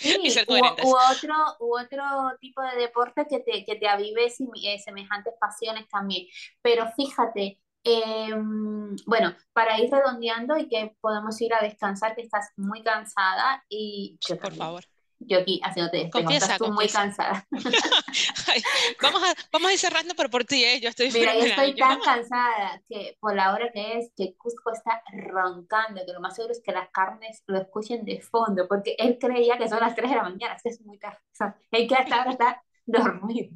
y 0.02 0.30
ser 0.30 0.46
u, 0.48 0.54
otro, 0.54 1.34
u 1.60 1.78
otro 1.78 2.02
tipo 2.40 2.62
de 2.62 2.76
deporte 2.80 3.26
que 3.28 3.40
te, 3.40 3.64
que 3.64 3.76
te 3.76 3.86
avive 3.86 4.26
eh, 4.26 4.78
semejantes 4.78 5.34
pasiones 5.38 5.86
también. 5.88 6.26
Pero 6.62 6.90
fíjate, 6.96 7.60
em, 7.84 8.96
bueno, 9.04 9.36
para 9.52 9.78
ir 9.78 9.90
redondeando 9.90 10.56
y 10.56 10.68
que 10.68 10.96
podamos 11.00 11.38
ir 11.42 11.52
a 11.52 11.62
descansar, 11.62 12.14
que 12.14 12.22
estás 12.22 12.50
muy 12.56 12.82
cansada 12.82 13.62
y... 13.68 14.18
Por 14.40 14.54
favor 14.54 14.84
yo 15.26 15.40
aquí 15.40 15.60
haciéndote 15.62 16.10
confiesa, 16.10 16.52
estás 16.52 16.70
muy 16.70 16.88
cansada. 16.88 17.46
vamos, 19.02 19.22
a, 19.22 19.34
vamos 19.52 19.68
a 19.68 19.72
ir 19.72 19.78
cerrando, 19.78 20.14
pero 20.16 20.30
por 20.30 20.44
ti, 20.44 20.64
¿eh? 20.64 20.80
Yo 20.80 20.88
estoy 20.88 21.10
Mira, 21.10 21.34
yo 21.34 21.46
estoy 21.46 21.74
tan 21.76 22.00
cansada 22.00 22.82
que 22.88 23.16
por 23.20 23.34
la 23.34 23.52
hora 23.52 23.70
que 23.72 23.98
es, 23.98 24.12
que 24.16 24.34
Cusco 24.36 24.72
está 24.72 25.02
roncando, 25.12 26.02
que 26.06 26.12
lo 26.12 26.20
más 26.20 26.34
seguro 26.34 26.52
es 26.52 26.62
que 26.64 26.72
las 26.72 26.90
carnes 26.90 27.42
lo 27.46 27.58
escuchen 27.58 28.04
de 28.04 28.20
fondo, 28.20 28.66
porque 28.68 28.94
él 28.98 29.18
creía 29.20 29.58
que 29.58 29.68
son 29.68 29.80
las 29.80 29.94
3 29.94 30.10
de 30.10 30.16
la 30.16 30.22
mañana, 30.22 30.56
es 30.62 30.80
muy 30.82 30.98
tarde. 30.98 31.18
O 31.18 31.34
sea, 31.34 31.56
él 31.70 31.88
que 31.88 31.94
hasta 31.94 32.16
ahora 32.16 32.30
está 32.32 32.62
dormir. 32.84 33.50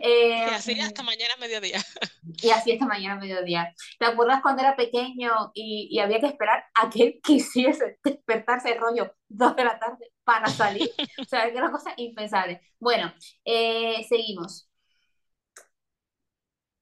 y 0.00 0.32
así 0.50 0.72
eh, 0.72 0.82
hasta 0.82 1.02
mañana 1.02 1.34
mediodía. 1.40 1.80
Y 2.42 2.50
así 2.50 2.72
hasta 2.72 2.86
mañana 2.86 3.16
mediodía. 3.16 3.72
¿Te 3.98 4.06
acuerdas 4.06 4.42
cuando 4.42 4.60
era 4.62 4.74
pequeño 4.74 5.52
y, 5.54 5.88
y 5.90 6.00
había 6.00 6.18
que 6.18 6.26
esperar 6.26 6.64
a 6.74 6.90
que 6.90 7.02
él 7.02 7.20
quisiese 7.22 7.98
despertarse 8.04 8.72
el 8.72 8.80
rollo 8.80 9.14
dos 9.28 9.54
de 9.54 9.64
la 9.64 9.78
tarde 9.78 10.10
para 10.26 10.48
salir? 10.48 10.90
o 11.18 11.24
sea, 11.24 11.50
que 11.50 11.56
era 11.56 11.70
cosa 11.70 11.92
impensable. 11.96 12.60
Bueno, 12.78 13.14
eh, 13.44 14.04
seguimos. 14.08 14.68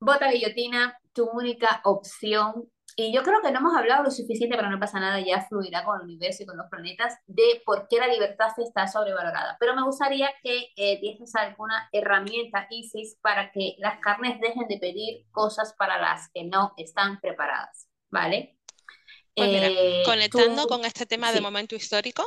Bota 0.01 0.31
guillotina, 0.31 0.99
tu 1.13 1.25
única 1.31 1.81
opción 1.85 2.69
y 2.97 3.13
yo 3.13 3.23
creo 3.25 3.43
que 3.43 3.51
no 3.51 3.59
hemos 3.59 3.77
hablado 3.77 4.05
lo 4.05 4.11
suficiente, 4.11 4.57
pero 4.57 4.71
no 4.71 4.79
pasa 4.79 5.01
nada, 5.01 5.19
ya 5.19 5.45
fluirá 5.49 5.85
con 5.85 5.97
el 5.97 6.05
universo 6.05 6.43
y 6.43 6.47
con 6.47 6.57
los 6.57 6.69
planetas, 6.71 7.19
de 7.27 7.61
por 7.67 7.89
qué 7.89 7.99
la 7.99 8.07
libertad 8.07 8.49
está 8.59 8.87
sobrevalorada. 8.87 9.57
Pero 9.59 9.75
me 9.75 9.83
gustaría 9.83 10.31
que 10.43 10.69
eh, 10.77 11.01
dieses 11.01 11.35
alguna 11.35 11.89
herramienta, 11.93 12.69
Isis, 12.71 13.19
para 13.21 13.51
que 13.51 13.75
las 13.79 13.99
carnes 13.99 14.41
dejen 14.41 14.69
de 14.69 14.79
pedir 14.79 15.27
cosas 15.33 15.75
para 15.77 16.01
las 16.01 16.31
que 16.33 16.45
no 16.45 16.73
están 16.77 17.21
preparadas, 17.21 17.89
¿vale? 18.11 18.59
Pues 19.35 19.49
eh, 19.51 20.03
conectando 20.05 20.69
con 20.69 20.85
este 20.85 21.05
tema 21.05 21.33
de 21.33 21.41
momento 21.41 21.75
histórico, 21.75 22.23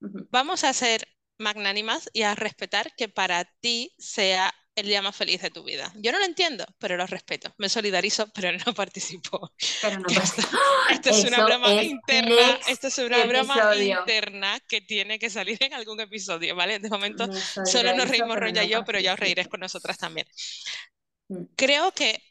vamos 0.00 0.64
a 0.64 0.72
ser 0.72 1.06
magnánimas 1.38 2.10
y 2.12 2.22
a 2.22 2.34
respetar 2.34 2.94
que 2.96 3.08
para 3.08 3.44
ti 3.60 3.94
sea 3.98 4.52
el 4.74 4.86
día 4.86 5.02
más 5.02 5.16
feliz 5.16 5.42
de 5.42 5.50
tu 5.50 5.64
vida. 5.64 5.92
Yo 5.96 6.12
no 6.12 6.18
lo 6.18 6.24
entiendo, 6.24 6.64
pero 6.78 6.96
lo 6.96 7.06
respeto. 7.06 7.52
Me 7.58 7.68
solidarizo, 7.68 8.28
pero 8.34 8.52
no 8.52 8.74
participo. 8.74 9.52
Pero 9.82 9.98
no 9.98 10.06
esto, 10.22 10.42
esto 10.90 11.10
es 11.10 11.24
una 11.24 11.44
broma 11.44 11.82
interna. 11.82 12.60
Esto 12.68 12.86
es 12.86 12.98
una 12.98 13.24
broma 13.24 13.76
interna 13.76 14.60
que 14.68 14.80
tiene 14.80 15.18
que 15.18 15.30
salir 15.30 15.58
en 15.60 15.74
algún 15.74 16.00
episodio, 16.00 16.54
¿vale? 16.54 16.78
De 16.78 16.88
momento 16.88 17.28
solo 17.64 17.94
nos 17.94 18.08
reímos 18.08 18.36
Roya 18.36 18.62
y 18.62 18.68
yo, 18.68 18.84
pero 18.84 19.00
ya 19.00 19.14
os 19.14 19.18
reiréis 19.18 19.48
con 19.48 19.60
nosotras 19.60 19.98
también. 19.98 20.26
Mm. 21.28 21.44
Creo 21.56 21.92
que 21.92 22.22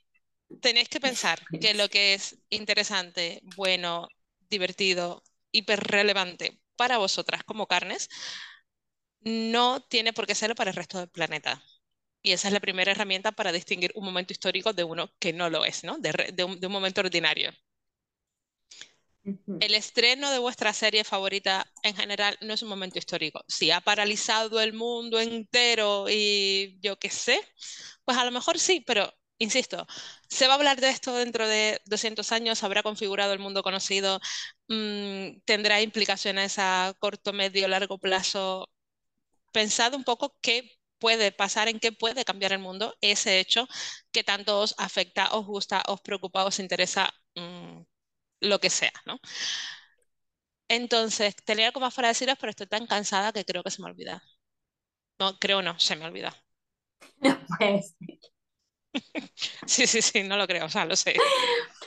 tenéis 0.61 0.87
que 0.87 1.01
pensar 1.01 1.39
que 1.59 1.73
lo 1.73 1.89
que 1.89 2.13
es 2.13 2.37
interesante, 2.49 3.41
bueno, 3.57 4.07
divertido, 4.49 5.21
hiper 5.51 5.81
relevante 5.81 6.61
para 6.77 6.97
vosotras 6.97 7.43
como 7.43 7.67
carnes, 7.67 8.09
no 9.21 9.81
tiene 9.81 10.13
por 10.13 10.25
qué 10.27 10.35
serlo 10.35 10.55
para 10.55 10.69
el 10.71 10.75
resto 10.75 10.99
del 10.99 11.09
planeta. 11.09 11.61
Y 12.21 12.31
esa 12.31 12.47
es 12.47 12.53
la 12.53 12.59
primera 12.59 12.91
herramienta 12.91 13.31
para 13.31 13.51
distinguir 13.51 13.91
un 13.95 14.05
momento 14.05 14.33
histórico 14.33 14.73
de 14.73 14.83
uno 14.83 15.11
que 15.19 15.33
no 15.33 15.49
lo 15.49 15.65
es, 15.65 15.83
¿no? 15.83 15.97
De, 15.97 16.43
un, 16.43 16.71
momento 16.71 17.01
ordinario. 17.01 17.51
El 19.59 19.75
estreno 19.75 20.31
de 20.31 20.39
vuestra 20.39 20.71
serie 20.71 21.03
favorita 21.03 21.69
en 21.83 21.95
general 21.95 22.37
no 22.41 22.53
es 22.53 22.61
un 22.61 22.69
momento 22.69 22.97
histórico. 22.97 23.43
Si 23.47 23.71
ha 23.71 23.81
paralizado 23.81 24.61
el 24.61 24.71
mundo 24.73 25.19
entero 25.19 26.05
y 26.09 26.79
yo 26.81 26.97
qué 26.97 27.09
sé, 27.09 27.41
pues 28.05 28.17
a 28.17 28.23
lo 28.23 28.31
mejor 28.31 28.57
sí, 28.57 28.81
pero 28.87 29.13
insisto, 29.39 29.87
se 30.29 30.47
va 30.47 30.53
a 30.53 30.55
hablar 30.57 30.81
de 30.81 30.89
esto 30.89 31.13
dentro 31.15 31.47
de 31.47 31.81
200 31.85 32.31
años, 32.31 32.63
habrá 32.63 32.83
configurado 32.83 33.33
el 33.33 33.39
mundo 33.39 33.63
conocido, 33.63 34.19
mm, 34.67 35.41
tendrá 35.45 35.81
implicaciones 35.81 36.55
a 36.59 36.93
corto, 36.99 37.33
medio, 37.33 37.67
largo 37.67 37.97
plazo. 37.99 38.69
Pensad 39.53 39.93
un 39.95 40.03
poco 40.03 40.37
qué 40.41 40.71
puede 40.99 41.31
pasar, 41.31 41.67
en 41.69 41.79
qué 41.79 41.91
puede 41.91 42.25
cambiar 42.25 42.53
el 42.53 42.59
mundo 42.59 42.95
ese 43.01 43.39
hecho 43.39 43.67
que 44.11 44.23
tanto 44.23 44.59
os 44.61 44.75
afecta, 44.77 45.29
os 45.33 45.45
gusta, 45.45 45.83
os 45.87 46.01
preocupa, 46.01 46.45
os 46.45 46.59
interesa, 46.59 47.13
mm, 47.35 47.81
lo 48.41 48.59
que 48.59 48.69
sea. 48.69 48.93
Entonces, 50.69 51.35
tenía 51.45 51.67
algo 51.67 51.79
más 51.81 51.93
para 51.93 52.07
deciros, 52.09 52.37
pero 52.39 52.51
estoy 52.51 52.67
tan 52.67 52.87
cansada 52.87 53.31
que 53.33 53.43
creo 53.45 53.63
que 53.63 53.71
se 53.71 53.81
me 53.81 53.89
olvida. 53.89 54.21
No, 55.19 55.37
creo 55.39 55.61
no, 55.61 55.79
se 55.79 55.95
me 55.95 56.05
olvida. 56.05 56.35
No 57.21 57.39
puede 57.57 57.83
Sí, 59.65 59.85
sí, 59.85 60.01
sí, 60.01 60.23
no 60.23 60.37
lo 60.37 60.47
creo, 60.47 60.65
o 60.65 60.69
sea, 60.69 60.85
lo 60.85 60.95
sé. 60.95 61.15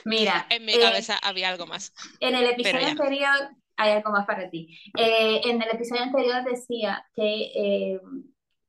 Mira. 0.05 0.45
En 0.49 0.65
mi 0.65 0.77
cabeza 0.77 1.17
había 1.17 1.49
algo 1.49 1.65
más. 1.65 1.93
En 2.19 2.35
el 2.35 2.45
episodio 2.45 2.87
anterior 2.87 3.49
hay 3.77 3.91
algo 3.91 4.11
más 4.11 4.25
para 4.25 4.49
ti. 4.49 4.77
Eh, 4.97 5.41
en 5.43 5.61
el 5.61 5.69
episodio 5.69 6.03
anterior 6.03 6.43
decía 6.43 7.05
que 7.15 7.51
eh, 7.55 8.01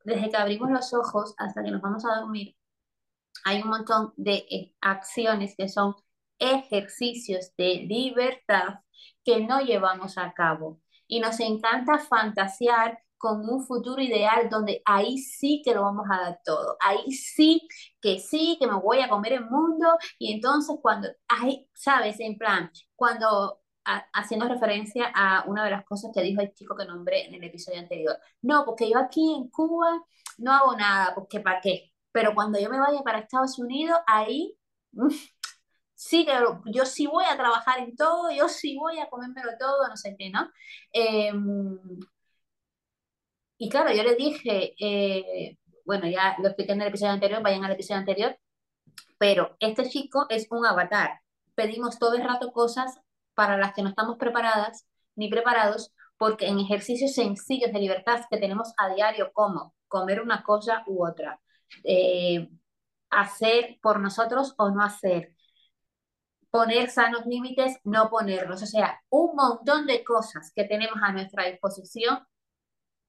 desde 0.04 0.30
que 0.30 0.36
abrimos 0.36 0.70
los 0.70 0.92
ojos 0.94 1.34
hasta 1.38 1.62
que 1.62 1.70
nos 1.70 1.82
vamos 1.82 2.04
a 2.04 2.20
dormir, 2.20 2.56
hay 3.44 3.62
un 3.62 3.68
montón 3.68 4.12
de 4.16 4.46
eh, 4.50 4.74
acciones 4.80 5.54
que 5.56 5.68
son 5.68 5.94
ejercicios 6.38 7.54
de 7.56 7.84
libertad 7.88 8.80
que 9.24 9.40
no 9.40 9.60
llevamos 9.60 10.18
a 10.18 10.32
cabo. 10.32 10.80
Y 11.06 11.20
nos 11.20 11.40
encanta 11.40 11.98
fantasear 11.98 12.98
con 13.22 13.48
un 13.48 13.64
futuro 13.64 14.02
ideal 14.02 14.50
donde 14.50 14.82
ahí 14.84 15.16
sí 15.16 15.62
que 15.64 15.72
lo 15.72 15.82
vamos 15.82 16.06
a 16.10 16.20
dar 16.22 16.40
todo, 16.44 16.76
ahí 16.80 17.12
sí 17.12 17.68
que 18.00 18.18
sí, 18.18 18.56
que 18.58 18.66
me 18.66 18.74
voy 18.80 18.98
a 18.98 19.08
comer 19.08 19.34
el 19.34 19.44
mundo 19.48 19.86
y 20.18 20.32
entonces 20.32 20.76
cuando, 20.82 21.08
ahí, 21.28 21.68
sabes, 21.72 22.18
en 22.18 22.36
plan, 22.36 22.72
cuando 22.96 23.60
haciendo 24.12 24.48
referencia 24.48 25.12
a 25.14 25.44
una 25.46 25.64
de 25.64 25.70
las 25.70 25.84
cosas 25.84 26.10
que 26.12 26.20
dijo 26.22 26.40
el 26.40 26.52
chico 26.52 26.76
que 26.76 26.84
nombré 26.84 27.26
en 27.26 27.34
el 27.34 27.44
episodio 27.44 27.78
anterior. 27.78 28.16
No, 28.40 28.64
porque 28.64 28.90
yo 28.90 28.98
aquí 28.98 29.34
en 29.36 29.48
Cuba 29.50 30.02
no 30.38 30.52
hago 30.52 30.76
nada, 30.76 31.14
porque 31.14 31.38
¿para 31.40 31.60
qué? 31.60 31.92
Pero 32.10 32.34
cuando 32.34 32.58
yo 32.58 32.70
me 32.70 32.80
vaya 32.80 33.02
para 33.02 33.20
Estados 33.20 33.56
Unidos, 33.58 33.98
ahí 34.06 34.56
sí 35.94 36.24
que 36.26 36.32
yo 36.74 36.86
sí 36.86 37.06
voy 37.06 37.24
a 37.24 37.36
trabajar 37.36 37.78
en 37.78 37.94
todo, 37.94 38.32
yo 38.32 38.48
sí 38.48 38.76
voy 38.76 38.98
a 38.98 39.08
comérmelo 39.08 39.52
todo, 39.60 39.88
no 39.88 39.96
sé 39.96 40.16
qué, 40.18 40.30
¿no? 40.30 40.50
Em, 40.92 41.78
y 43.62 43.68
claro, 43.68 43.92
yo 43.92 44.02
le 44.02 44.16
dije, 44.16 44.74
eh, 44.76 45.56
bueno, 45.84 46.08
ya 46.08 46.34
lo 46.40 46.48
expliqué 46.48 46.72
en 46.72 46.82
el 46.82 46.88
episodio 46.88 47.12
anterior, 47.12 47.40
vayan 47.44 47.64
al 47.64 47.70
episodio 47.70 48.00
anterior, 48.00 48.36
pero 49.18 49.56
este 49.60 49.88
chico 49.88 50.26
es 50.30 50.48
un 50.50 50.66
avatar. 50.66 51.20
Pedimos 51.54 52.00
todo 52.00 52.14
el 52.14 52.24
rato 52.24 52.50
cosas 52.50 52.98
para 53.34 53.56
las 53.58 53.72
que 53.72 53.82
no 53.82 53.90
estamos 53.90 54.18
preparadas 54.18 54.88
ni 55.14 55.28
preparados, 55.28 55.94
porque 56.18 56.48
en 56.48 56.58
ejercicios 56.58 57.14
sencillos 57.14 57.72
de 57.72 57.78
libertad 57.78 58.24
que 58.28 58.38
tenemos 58.38 58.72
a 58.78 58.92
diario, 58.92 59.30
como 59.32 59.76
comer 59.86 60.20
una 60.20 60.42
cosa 60.42 60.82
u 60.88 61.06
otra, 61.06 61.40
eh, 61.84 62.50
hacer 63.10 63.78
por 63.80 64.00
nosotros 64.00 64.54
o 64.58 64.70
no 64.70 64.82
hacer, 64.82 65.36
poner 66.50 66.90
sanos 66.90 67.26
límites, 67.26 67.78
no 67.84 68.10
ponerlos, 68.10 68.60
o 68.60 68.66
sea, 68.66 69.00
un 69.08 69.36
montón 69.36 69.86
de 69.86 70.02
cosas 70.02 70.50
que 70.52 70.64
tenemos 70.64 70.98
a 71.00 71.12
nuestra 71.12 71.44
disposición 71.44 72.26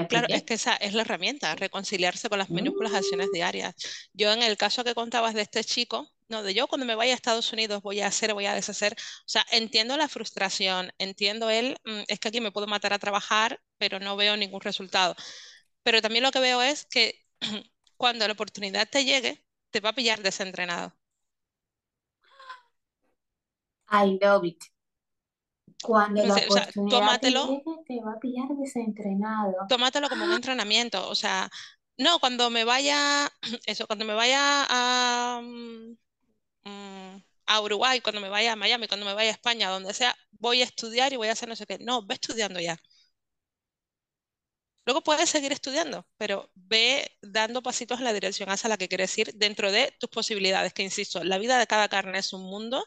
claro, 0.08 0.28
es 0.30 0.44
que 0.44 0.54
esa 0.54 0.76
es 0.78 0.94
la 0.94 1.02
herramienta, 1.02 1.54
reconciliarse 1.56 2.30
con 2.30 2.39
las 2.39 2.50
minúsculas 2.50 2.94
acciones 2.94 3.28
mm. 3.28 3.34
diarias. 3.34 3.76
Yo 4.13 4.32
en 4.32 4.41
el 4.41 4.56
caso 4.56 4.86
que 4.86 4.96
contabas 4.96 5.34
de 5.34 5.41
este 5.41 5.65
chico, 5.65 6.10
no, 6.30 6.44
de 6.44 6.54
yo 6.54 6.67
cuando 6.67 6.86
me 6.86 6.96
vaya 6.96 7.12
a 7.12 7.15
Estados 7.15 7.52
Unidos 7.52 7.82
voy 7.82 8.00
a 8.00 8.08
hacer, 8.08 8.34
voy 8.34 8.46
a 8.46 8.56
deshacer, 8.56 8.94
o 8.94 9.28
sea, 9.28 9.46
entiendo 9.52 9.98
la 9.98 10.08
frustración, 10.08 10.94
entiendo 10.98 11.50
él, 11.50 11.76
mm, 11.84 12.04
es 12.08 12.20
que 12.20 12.30
aquí 12.30 12.39
me 12.39 12.54
puedo 12.54 12.67
matar 12.67 12.94
a 12.94 13.00
trabajar, 13.00 13.62
pero 13.78 14.00
no 14.00 14.15
veo 14.15 14.38
ningún 14.38 14.62
resultado. 14.62 15.13
Pero 15.84 16.02
también 16.02 16.24
lo 16.24 16.32
que 16.32 16.39
veo 16.39 16.62
es 16.62 16.86
que 16.86 17.26
cuando 17.98 18.26
la 18.28 18.34
oportunidad 18.34 18.88
te 18.89 19.04
llegue, 19.04 19.44
te 19.72 19.82
va 19.82 19.89
a 19.89 19.94
pillar 19.94 20.22
desentrenado. 20.22 20.96
I 23.91 24.17
love 24.21 24.45
it. 24.45 24.63
Cuando 25.84 26.23
la 26.23 26.36
oportunidad 26.36 27.19
te, 27.19 28.01
va 28.01 28.13
a 28.13 28.19
pillar 28.19 28.49
desentrenado. 28.49 29.56
Tómatelo 29.67 30.10
como 30.10 30.25
un 30.25 30.34
entrenamiento, 30.34 31.10
o 31.10 31.15
sea, 31.15 31.49
no, 31.97 32.19
cuando 32.19 32.49
me 32.49 32.63
vaya, 32.63 33.32
eso, 33.65 33.88
cuando 33.88 34.06
me 34.06 34.13
vaya 34.13 34.65
a, 34.69 35.41
mm, 35.43 35.95
a 37.51 37.62
Uruguay, 37.62 38.01
cuando 38.01 38.21
me 38.21 38.30
vaya 38.30 38.54
a 38.54 38.56
Miami, 38.56 38.88
cuando 38.88 39.06
me 39.06 39.13
vaya 39.13 39.30
a 39.30 39.34
España, 39.34 39.69
donde 39.69 39.93
sea, 39.93 40.15
voy 40.32 40.62
a 40.62 40.65
estudiar 40.65 41.13
y 41.13 41.17
voy 41.17 41.27
a 41.27 41.34
hacer 41.34 41.49
no 41.49 41.56
sé 41.56 41.65
qué. 41.65 41.77
No, 41.80 42.06
ve 42.06 42.15
estudiando 42.15 42.60
ya. 42.60 42.77
Luego 44.86 45.01
puedes 45.04 45.30
seguir 45.30 45.51
estudiando, 45.51 46.08
pero 46.17 46.49
ve 46.56 47.12
dando 47.21 47.62
pasitos 47.62 47.99
en 47.99 48.06
la 48.06 48.13
dirección 48.13 48.49
hacia 48.49 48.69
la 48.69 48.77
que 48.77 48.88
quieres 48.88 49.15
ir 49.17 49.32
dentro 49.36 49.71
de 49.71 49.95
tus 49.99 50.10
posibilidades, 50.10 50.73
que 50.73 50.82
insisto, 50.82 51.23
la 51.23 51.38
vida 51.38 51.60
de 51.60 51.67
cada 51.67 51.88
carne 51.88 52.17
es 52.19 52.34
un 52.34 52.43
mundo 52.43 52.84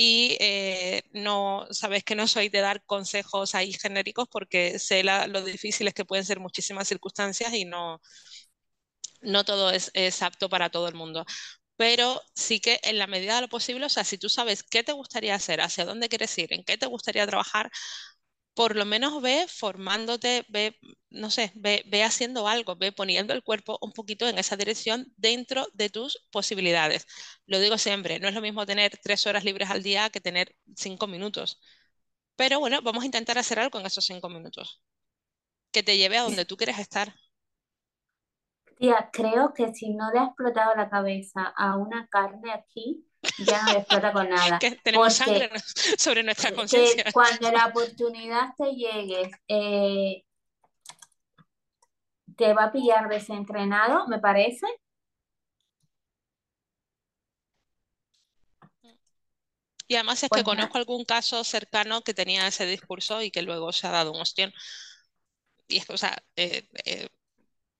y 0.00 0.36
eh, 0.38 1.02
no 1.12 1.66
sabes 1.72 2.04
que 2.04 2.14
no 2.14 2.28
soy 2.28 2.48
de 2.50 2.60
dar 2.60 2.84
consejos 2.84 3.56
ahí 3.56 3.72
genéricos 3.72 4.28
porque 4.30 4.78
sé 4.78 5.02
lo 5.02 5.42
difíciles 5.44 5.92
que 5.92 6.04
pueden 6.04 6.24
ser 6.24 6.38
muchísimas 6.38 6.86
circunstancias 6.86 7.52
y 7.52 7.64
no, 7.64 8.00
no 9.22 9.44
todo 9.44 9.70
es, 9.70 9.90
es, 9.94 10.22
apto 10.22 10.48
para 10.48 10.70
todo 10.70 10.88
el 10.88 10.94
mundo. 10.94 11.24
Pero 11.76 12.20
sí 12.34 12.60
que 12.60 12.80
en 12.82 12.98
la 12.98 13.06
medida 13.06 13.36
de 13.36 13.42
lo 13.42 13.48
posible, 13.48 13.86
o 13.86 13.88
sea, 13.88 14.04
si 14.04 14.18
tú 14.18 14.28
sabes 14.28 14.62
qué 14.64 14.82
te 14.84 14.92
gustaría 14.92 15.34
hacer, 15.36 15.60
hacia 15.60 15.84
dónde 15.84 16.08
quieres 16.08 16.36
ir, 16.38 16.52
en 16.52 16.64
qué 16.64 16.76
te 16.78 16.86
gustaría 16.86 17.26
trabajar, 17.26 17.70
por 18.58 18.74
lo 18.74 18.84
menos 18.84 19.22
ve 19.22 19.46
formándote, 19.48 20.44
ve, 20.48 20.76
no 21.10 21.30
sé, 21.30 21.52
ve, 21.54 21.84
haciendo 22.02 22.48
algo, 22.48 22.74
ve 22.74 22.90
poniendo 22.90 23.32
el 23.32 23.44
cuerpo 23.44 23.78
un 23.80 23.92
poquito 23.92 24.28
en 24.28 24.36
esa 24.36 24.56
dirección 24.56 25.12
dentro 25.16 25.68
de 25.74 25.90
tus 25.90 26.26
posibilidades. 26.32 27.06
Lo 27.46 27.60
digo 27.60 27.78
siempre, 27.78 28.18
no 28.18 28.26
es 28.26 28.34
lo 28.34 28.40
mismo 28.40 28.66
tener 28.66 28.98
tres 29.00 29.28
horas 29.28 29.44
libres 29.44 29.70
al 29.70 29.84
día 29.84 30.10
que 30.10 30.20
tener 30.20 30.56
cinco 30.76 31.06
minutos. 31.06 31.60
Pero 32.36 32.60
bueno, 32.60 32.82
vamos 32.82 33.04
a 33.04 33.06
intentar 33.06 33.38
hacer 33.38 33.60
algo 33.60 33.80
en 33.80 33.86
esos 33.86 34.04
cinco 34.06 34.28
minutos 34.28 34.82
que 35.72 35.82
te 35.82 35.96
lleve 35.98 36.18
a 36.18 36.22
donde 36.22 36.44
tú 36.44 36.56
quieres 36.56 36.78
estar. 36.78 37.14
Tía, 38.78 39.10
creo 39.12 39.52
que 39.52 39.74
si 39.74 39.90
no 39.90 40.12
le 40.12 40.20
ha 40.20 40.24
explotado 40.26 40.74
la 40.76 40.88
cabeza 40.88 41.52
a 41.56 41.76
una 41.76 42.06
carne 42.08 42.52
aquí, 42.52 43.04
ya 43.38 43.62
no 43.64 43.70
explota 43.72 44.12
con 44.12 44.28
nada. 44.28 44.58
que 44.60 44.72
tenemos 44.76 45.14
sangre 45.14 45.50
sobre 45.98 46.22
nuestra 46.22 46.52
conciencia. 46.52 47.04
Cuando 47.12 47.50
la 47.50 47.66
oportunidad 47.66 48.54
te 48.56 48.72
llegue, 48.72 49.30
eh, 49.48 50.24
te 52.36 52.54
va 52.54 52.64
a 52.64 52.72
pillar 52.72 53.08
desentrenado, 53.08 54.06
me 54.06 54.20
parece. 54.20 54.66
Y 59.88 59.94
además 59.94 60.22
es 60.22 60.28
que 60.28 60.42
pues 60.42 60.44
conozco 60.44 60.76
algún 60.76 61.04
caso 61.04 61.42
cercano 61.44 62.02
que 62.02 62.12
tenía 62.12 62.46
ese 62.46 62.66
discurso 62.66 63.22
y 63.22 63.30
que 63.30 63.42
luego 63.42 63.72
se 63.72 63.86
ha 63.86 63.90
dado 63.90 64.12
un 64.12 64.20
ostión. 64.20 64.52
Y 65.66 65.78
es 65.78 65.86
que, 65.86 65.94
o 65.94 65.96
sea, 65.96 66.22
eh, 66.36 66.68
eh, 66.84 67.08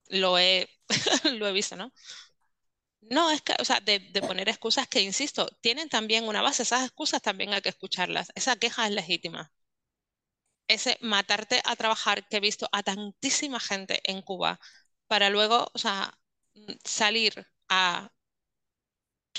lo, 0.09 0.39
he, 0.39 0.67
lo 1.37 1.47
he 1.47 1.51
visto, 1.51 1.75
¿no? 1.75 1.91
No, 3.01 3.29
es 3.31 3.41
que, 3.41 3.53
o 3.59 3.65
sea, 3.65 3.79
de, 3.81 3.99
poner 4.21 4.47
excusas 4.49 4.87
que, 4.87 5.01
insisto, 5.01 5.47
tienen 5.61 5.89
también 5.89 6.25
una 6.27 6.41
base, 6.41 6.63
esas 6.63 6.85
excusas 6.85 7.21
también 7.21 7.53
hay 7.53 7.61
que 7.61 7.67
escucharlas, 7.69 8.31
esa 8.35 8.55
queja 8.55 8.87
es 8.87 8.93
legítima. 8.93 9.51
Ese 10.69 10.97
matarte 11.01 11.61
a 11.65 11.75
trabajar 11.75 12.25
que 12.27 12.37
he 12.37 12.39
visto 12.39 12.69
a 12.71 12.81
tantísima 12.83 13.59
gente 13.59 13.99
en 14.05 14.21
Cuba 14.21 14.59
para 15.07 15.29
luego, 15.29 15.69
o 15.73 15.77
sea, 15.79 16.13
salir 16.85 17.47
a 17.69 18.11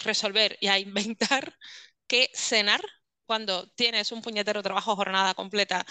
resolver 0.04 0.56
y 0.60 0.68
a 0.68 0.78
inventar 0.78 1.56
qué 2.06 2.30
cenar 2.34 2.80
cuando 3.26 3.68
tienes 3.70 4.10
un 4.12 4.22
puñetero 4.22 4.62
trabajo 4.62 4.96
jornada 4.96 5.34
completa 5.34 5.86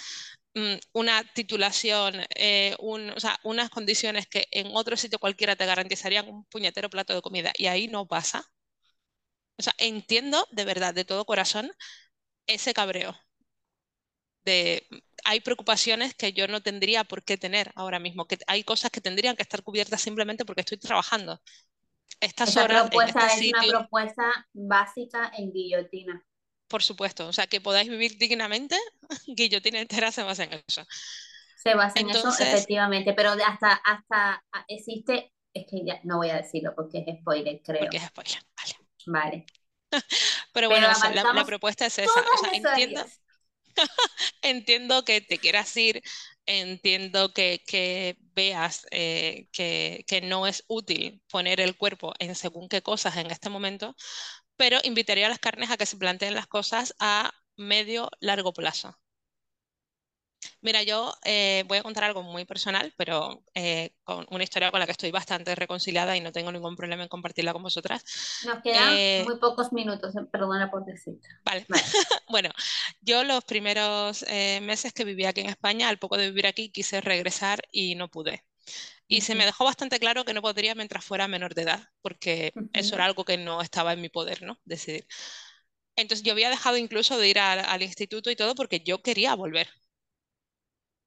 una 0.93 1.23
titulación, 1.33 2.15
eh, 2.35 2.75
o 2.79 3.19
sea, 3.19 3.39
unas 3.43 3.69
condiciones 3.69 4.27
que 4.27 4.47
en 4.51 4.75
otro 4.75 4.97
sitio 4.97 5.19
cualquiera 5.19 5.55
te 5.55 5.65
garantizarían 5.65 6.27
un 6.27 6.45
puñetero 6.45 6.89
plato 6.89 7.13
de 7.13 7.21
comida 7.21 7.53
y 7.57 7.67
ahí 7.67 7.87
no 7.87 8.07
pasa. 8.07 8.43
O 9.57 9.61
sea, 9.61 9.73
entiendo 9.77 10.47
de 10.51 10.65
verdad, 10.65 10.93
de 10.93 11.05
todo 11.05 11.25
corazón, 11.25 11.71
ese 12.47 12.73
cabreo. 12.73 13.15
De, 14.43 14.87
hay 15.25 15.41
preocupaciones 15.41 16.15
que 16.15 16.33
yo 16.33 16.47
no 16.47 16.61
tendría 16.61 17.03
por 17.03 17.23
qué 17.23 17.37
tener 17.37 17.71
ahora 17.75 17.99
mismo, 17.99 18.25
que 18.25 18.39
hay 18.47 18.63
cosas 18.63 18.89
que 18.89 19.01
tendrían 19.01 19.35
que 19.35 19.43
estar 19.43 19.63
cubiertas 19.63 20.01
simplemente 20.01 20.45
porque 20.45 20.61
estoy 20.61 20.77
trabajando. 20.77 21.41
Estas 22.19 22.55
horas 22.57 22.89
propuesta 22.89 23.27
este 23.27 23.45
es 23.47 23.53
una 23.53 23.79
propuesta 23.79 24.47
básica 24.53 25.31
en 25.37 25.51
guillotina. 25.51 26.25
Por 26.69 26.83
supuesto, 26.83 27.27
o 27.27 27.33
sea, 27.33 27.47
que 27.47 27.59
podáis 27.59 27.89
vivir 27.89 28.17
dignamente, 28.17 28.77
guillotina 29.27 29.79
entera 29.79 30.11
se 30.11 30.23
basa 30.23 30.43
en 30.43 30.53
eso. 30.67 30.85
Se 31.57 31.73
basa 31.73 31.99
en 31.99 32.09
eso, 32.09 32.29
efectivamente, 32.29 33.13
pero 33.13 33.31
hasta, 33.31 33.73
hasta 33.73 34.45
existe, 34.67 35.33
es 35.53 35.65
que 35.69 35.83
ya 35.83 35.99
no 36.03 36.17
voy 36.17 36.29
a 36.29 36.37
decirlo 36.37 36.73
porque 36.75 37.03
es 37.05 37.19
spoiler, 37.19 37.59
creo. 37.63 37.81
Porque 37.81 37.97
es 37.97 38.03
spoiler, 38.03 38.39
vale. 38.55 38.75
Vale. 39.05 39.45
pero 40.53 40.69
bueno, 40.69 40.87
la, 40.87 41.45
propuesta 41.45 41.87
es 41.87 41.97
esa. 41.97 42.11
O 42.11 42.37
sea, 42.37 42.51
entiendo, 42.53 43.03
entiendo 44.41 45.03
que 45.03 45.21
te 45.21 45.39
quieras 45.39 45.75
ir, 45.75 46.03
entiendo 46.45 47.33
que, 47.33 47.63
que 47.65 48.17
veas 48.35 48.85
eh, 48.91 49.47
que, 49.51 50.05
que, 50.07 50.21
no 50.21 50.47
es 50.47 50.63
útil 50.67 51.21
poner 51.31 51.59
el 51.59 51.75
cuerpo 51.75 52.13
en 52.19 52.35
según 52.35 52.69
qué 52.69 52.81
cosas 52.81 53.17
en 53.17 53.31
este 53.31 53.49
momento, 53.49 53.95
pero 54.59 54.77
invitaría 54.83 55.27
a 55.27 55.29
las 55.29 55.39
carnes 55.39 55.71
a 55.71 55.77
que 55.77 55.85
se 55.85 55.95
planteen 55.95 56.35
las 56.35 56.45
cosas 56.45 56.93
a 56.99 57.31
medio, 57.55 58.09
largo 58.19 58.51
plazo. 58.51 58.93
Mira, 60.59 60.83
yo 60.83 61.13
eh, 61.23 61.63
voy 61.69 61.77
a 61.77 61.83
contar 61.83 62.03
algo 62.03 62.23
muy 62.23 62.43
personal, 62.43 62.93
pero 62.97 63.41
eh, 63.53 63.95
con 64.03 64.25
una 64.29 64.43
historia 64.43 64.69
con 64.69 64.81
la 64.81 64.85
que 64.85 64.91
estoy 64.91 65.11
bastante 65.11 65.55
reconciliada 65.55 66.17
y 66.17 66.19
no 66.19 66.33
tengo 66.33 66.51
ningún 66.51 66.75
problema 66.75 67.03
en 67.03 67.07
compartirla 67.07 67.53
con 67.53 67.63
vosotras. 67.63 68.03
Nos 68.45 68.61
quedan 68.61 68.95
eh, 68.97 69.23
muy 69.25 69.39
pocos 69.39 69.71
minutos, 69.71 70.13
perdona 70.29 70.69
por 70.69 70.83
decir. 70.83 71.21
Vale. 71.45 71.65
bueno, 72.27 72.49
yo 72.99 73.23
los 73.23 73.45
primeros 73.45 74.25
meses 74.61 74.91
que 74.91 75.05
viví 75.05 75.23
aquí 75.23 75.39
en 75.39 75.49
España, 75.49 75.87
al 75.87 75.99
poco 75.99 76.17
de 76.17 76.27
vivir 76.27 76.47
aquí, 76.47 76.69
quise 76.69 76.99
regresar 76.99 77.61
y 77.71 77.95
no 77.95 78.09
pude. 78.09 78.43
Y 79.07 79.21
se 79.21 79.35
me 79.35 79.45
dejó 79.45 79.65
bastante 79.65 79.99
claro 79.99 80.25
que 80.25 80.33
no 80.33 80.41
podría 80.41 80.75
mientras 80.75 81.03
fuera 81.05 81.27
menor 81.27 81.55
de 81.55 81.63
edad, 81.63 81.89
porque 82.01 82.53
eso 82.73 82.95
era 82.95 83.05
algo 83.05 83.25
que 83.25 83.37
no 83.37 83.61
estaba 83.61 83.93
en 83.93 84.01
mi 84.01 84.09
poder, 84.09 84.43
¿no? 84.43 84.59
Decidir. 84.65 85.07
Entonces 85.95 86.25
yo 86.25 86.33
había 86.33 86.49
dejado 86.49 86.77
incluso 86.77 87.17
de 87.17 87.29
ir 87.29 87.39
al 87.39 87.83
instituto 87.83 88.31
y 88.31 88.35
todo 88.35 88.55
porque 88.55 88.81
yo 88.81 89.01
quería 89.01 89.35
volver 89.35 89.69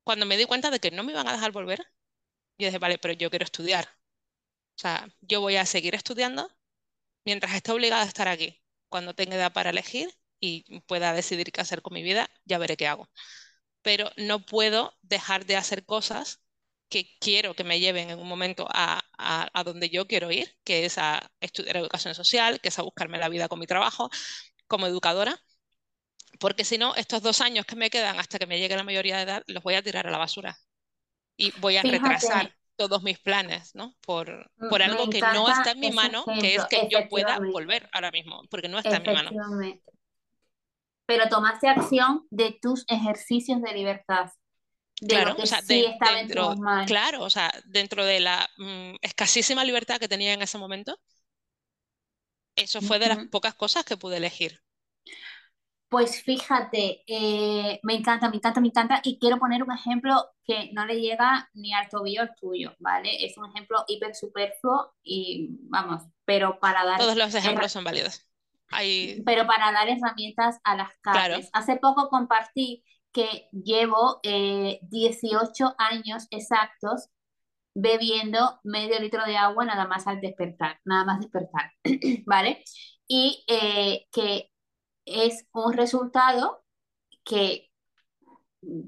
cuando 0.05 0.27
me 0.27 0.37
di 0.37 0.45
cuenta 0.45 0.71
de 0.71 0.81
que 0.81 0.91
no 0.91 1.03
me 1.05 1.13
iban 1.13 1.29
a 1.29 1.33
dejar 1.33 1.53
volver, 1.53 1.81
yo 2.59 2.67
dije, 2.69 2.79
vale, 2.79 2.99
pero 2.99 3.15
yo 3.15 3.31
quiero 3.31 3.45
estudiar. 3.45 3.87
O 4.77 4.81
sea, 4.81 5.09
yo 5.23 5.41
voy 5.41 5.57
a 5.57 5.67
seguir 5.67 5.95
estudiando 5.95 6.51
mientras 7.25 7.55
esté 7.55 7.73
obligada 7.73 8.05
a 8.05 8.07
estar 8.07 8.29
aquí. 8.29 8.63
Cuando 8.91 9.15
tenga 9.15 9.37
edad 9.37 9.53
para 9.53 9.71
elegir 9.71 10.11
y 10.41 10.81
pueda 10.83 11.13
decidir 11.15 11.53
qué 11.53 11.61
hacer 11.63 11.83
con 11.83 11.95
mi 11.95 12.03
vida, 12.03 12.31
ya 12.45 12.59
veré 12.59 12.77
qué 12.77 12.89
hago. 12.89 13.11
Pero 13.83 14.11
no 14.17 14.45
puedo 14.47 14.95
dejar 15.03 15.47
de 15.47 15.57
hacer 15.57 15.85
cosas 15.87 16.43
que 16.93 17.17
quiero 17.19 17.55
que 17.55 17.65
me 17.65 17.81
lleven 17.81 18.11
en 18.11 18.19
un 18.19 18.29
momento 18.29 18.69
a, 18.71 19.01
a, 19.19 19.65
donde 19.65 19.89
yo 19.89 20.07
quiero 20.07 20.31
ir, 20.31 20.55
que 20.63 20.85
es 20.85 20.99
a 20.99 21.31
estudiar 21.41 21.79
educación 21.79 22.15
social, 22.15 22.61
que 22.61 22.69
es 22.69 22.79
a 22.79 22.83
buscarme 22.83 23.19
la 23.19 23.31
vida 23.31 23.49
con 23.49 23.59
mi 23.59 23.67
trabajo 23.67 24.11
como 24.69 24.87
educadora 24.87 25.41
porque 26.39 26.65
si 26.65 26.79
no, 26.79 26.95
estos 26.95 27.23
dos 27.23 27.41
años 27.41 27.67
que 27.67 27.77
me 27.77 27.91
quedan 27.91 28.19
hasta 28.19 28.39
que 28.39 28.47
me 28.47 28.59
llegue 28.59 28.77
la 28.77 28.83
mayoría 28.83 29.17
de 29.17 29.23
edad, 29.23 29.43
los 29.47 29.63
voy 29.63 29.75
a 29.75 29.83
tirar 29.83 30.07
a 30.07 30.11
la 30.11 30.19
basura. 30.19 30.57
Y 31.37 31.53
voy 31.61 31.77
a 31.77 31.83
retrasar 31.83 32.55
todos 32.77 33.03
mis 33.03 33.19
planes, 33.19 33.75
¿no? 33.75 33.95
Por, 34.05 34.51
por 34.69 34.83
algo 34.83 35.09
que 35.09 35.21
no 35.21 35.49
está 35.49 35.73
en 35.73 35.81
mi 35.81 35.91
mano, 35.93 36.25
que 36.41 36.57
es 36.57 36.65
que 36.67 36.89
yo 36.91 37.09
pueda 37.09 37.39
volver 37.39 37.89
ahora 37.93 38.11
mismo, 38.11 38.43
porque 38.51 38.69
no 38.69 38.79
está 38.79 38.97
en 38.97 39.03
mi 39.03 39.13
mano. 39.13 39.31
Pero 41.07 41.29
tomaste 41.29 41.69
acción 41.69 42.27
de 42.31 42.59
tus 42.61 42.85
ejercicios 42.89 43.61
de 43.61 43.73
libertad. 43.75 44.31
Claro, 45.09 45.37
o 45.39 45.47
sea, 45.47 45.61
dentro, 45.63 46.55
claro, 46.87 47.23
o 47.23 47.31
sea, 47.31 47.53
dentro 47.67 48.05
de 48.05 48.21
la 48.21 48.49
mm, 48.59 48.97
escasísima 49.01 49.65
libertad 49.65 49.99
que 49.99 50.09
tenía 50.09 50.33
en 50.33 50.43
ese 50.43 50.59
momento, 50.59 50.99
eso 52.57 52.81
fue 52.81 52.99
de 52.99 53.09
las 53.09 53.19
pocas 53.29 53.55
cosas 53.55 53.85
que 53.85 53.97
pude 53.97 54.17
elegir. 54.19 54.61
Pues 55.89 56.23
fíjate, 56.23 57.03
eh, 57.07 57.79
me 57.83 57.95
encanta, 57.95 58.31
me 58.31 58.37
encanta, 58.37 58.61
me 58.63 58.69
encanta 58.69 59.01
y 59.05 59.19
quiero 59.19 59.39
poner 59.39 59.63
un 59.63 59.73
ejemplo 59.73 60.27
que 60.43 60.71
no 60.73 60.87
le 60.87 61.01
llega 61.01 61.51
ni 61.53 61.75
al 61.75 61.91
tobillo 61.91 62.23
al 62.23 62.35
tuyo, 62.35 62.75
¿vale? 62.79 63.27
Es 63.27 63.37
un 63.37 63.51
ejemplo 63.51 63.85
hiper 63.89 64.15
superfluo 64.15 64.95
y 65.03 65.49
vamos, 65.69 66.05
pero 66.25 66.59
para 66.61 66.85
dar... 66.85 66.99
Todos 66.99 67.17
los 67.17 67.35
ejemplos 67.35 67.73
son 67.73 67.85
válidos. 67.85 68.27
Pero 69.27 69.47
para 69.47 69.71
dar 69.73 69.89
herramientas 69.89 70.59
a 70.65 70.77
las 70.77 70.97
casas. 71.03 71.51
Hace 71.53 71.77
poco 71.77 72.09
compartí 72.09 72.83
que 73.13 73.49
llevo 73.53 74.21
18 74.23 75.67
eh, 75.67 75.75
años 75.79 76.27
exactos 76.31 77.11
bebiendo 77.75 78.61
medio 78.65 78.99
litro 79.01 79.25
de 79.25 79.37
agua 79.37 79.65
nada 79.65 79.87
más 79.87 80.07
al 80.07 80.21
despertar, 80.21 80.79
nada 80.85 81.05
más 81.05 81.21
despertar, 81.21 81.73
¿vale? 82.27 82.65
Y 83.09 83.45
eh, 83.49 84.07
que 84.13 84.51
es 85.05 85.47
un 85.53 85.73
resultado 85.75 86.65
que, 87.25 87.71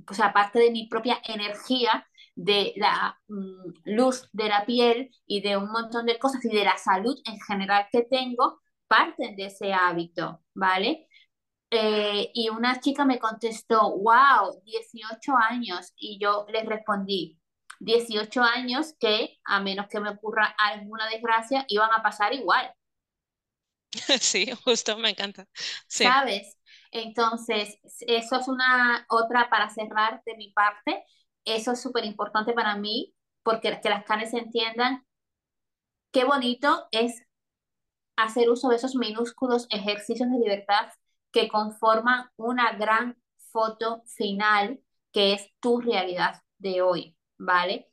pues 0.06 0.20
aparte 0.20 0.58
de 0.58 0.70
mi 0.70 0.88
propia 0.88 1.20
energía, 1.24 2.06
de 2.36 2.72
la 2.76 3.18
mm, 3.28 3.72
luz 3.84 4.28
de 4.32 4.48
la 4.48 4.66
piel 4.66 5.10
y 5.26 5.40
de 5.40 5.56
un 5.56 5.70
montón 5.70 6.06
de 6.06 6.18
cosas 6.18 6.44
y 6.44 6.48
de 6.48 6.64
la 6.64 6.76
salud 6.78 7.16
en 7.26 7.38
general 7.40 7.86
que 7.92 8.02
tengo, 8.02 8.60
parten 8.88 9.36
de 9.36 9.46
ese 9.46 9.72
hábito, 9.72 10.40
¿vale? 10.54 11.08
Eh, 11.76 12.30
y 12.34 12.50
una 12.50 12.78
chica 12.78 13.04
me 13.04 13.18
contestó, 13.18 13.98
wow, 13.98 14.62
18 14.64 15.36
años, 15.36 15.92
y 15.96 16.20
yo 16.20 16.46
le 16.48 16.62
respondí, 16.62 17.36
18 17.80 18.42
años 18.42 18.94
que, 19.00 19.38
a 19.44 19.60
menos 19.60 19.88
que 19.88 19.98
me 19.98 20.10
ocurra 20.10 20.54
alguna 20.56 21.08
desgracia, 21.08 21.64
iban 21.66 21.90
a 21.92 22.00
pasar 22.00 22.32
igual. 22.32 22.72
Sí, 24.20 24.52
justo, 24.64 24.96
me 24.98 25.10
encanta. 25.10 25.48
¿Sabes? 25.88 26.56
Entonces, 26.92 27.76
eso 28.06 28.36
es 28.36 28.46
una 28.48 29.04
otra 29.08 29.50
para 29.50 29.68
cerrar 29.68 30.22
de 30.26 30.36
mi 30.36 30.52
parte. 30.52 31.04
Eso 31.44 31.72
es 31.72 31.82
súper 31.82 32.04
importante 32.04 32.52
para 32.52 32.76
mí, 32.76 33.14
porque 33.42 33.80
que 33.80 33.90
las 33.90 34.04
canes 34.04 34.32
entiendan 34.32 35.04
qué 36.12 36.24
bonito 36.24 36.86
es 36.92 37.24
hacer 38.16 38.48
uso 38.48 38.68
de 38.68 38.76
esos 38.76 38.94
minúsculos 38.94 39.66
ejercicios 39.70 40.30
de 40.30 40.38
libertad 40.38 40.88
que 41.34 41.48
conforman 41.48 42.30
una 42.36 42.72
gran 42.74 43.18
foto 43.50 44.02
final 44.06 44.80
que 45.12 45.32
es 45.34 45.50
tu 45.60 45.80
realidad 45.80 46.40
de 46.58 46.80
hoy, 46.80 47.16
¿vale? 47.38 47.88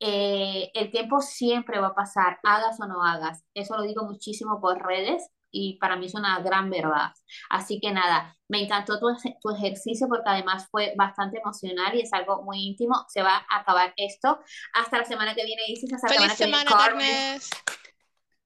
Eh, 0.00 0.70
el 0.74 0.90
tiempo 0.90 1.20
siempre 1.20 1.78
va 1.78 1.88
a 1.88 1.94
pasar, 1.94 2.38
hagas 2.42 2.80
o 2.80 2.86
no 2.86 3.04
hagas. 3.04 3.44
Eso 3.54 3.76
lo 3.76 3.82
digo 3.82 4.04
muchísimo 4.04 4.60
por 4.60 4.82
redes 4.82 5.28
y 5.50 5.78
para 5.78 5.96
mí 5.96 6.06
es 6.06 6.14
una 6.14 6.40
gran 6.40 6.70
verdad. 6.70 7.12
Así 7.50 7.80
que 7.80 7.92
nada, 7.92 8.34
me 8.48 8.62
encantó 8.62 8.98
tu, 8.98 9.06
tu, 9.42 9.50
ejercicio 9.54 10.08
porque 10.08 10.28
además 10.30 10.66
fue 10.70 10.94
bastante 10.96 11.38
emocional 11.38 11.94
y 11.94 12.00
es 12.00 12.12
algo 12.14 12.42
muy 12.44 12.66
íntimo. 12.66 13.04
Se 13.08 13.22
va 13.22 13.44
a 13.48 13.60
acabar 13.60 13.92
esto. 13.96 14.40
Hasta 14.72 14.98
la 14.98 15.04
semana 15.04 15.34
que 15.34 15.44
viene, 15.44 15.62
Isis. 15.68 15.92
Hasta 15.92 16.08
Feliz 16.08 16.28
la 16.28 16.34
semana, 16.34 16.70
Carnes. 16.70 17.50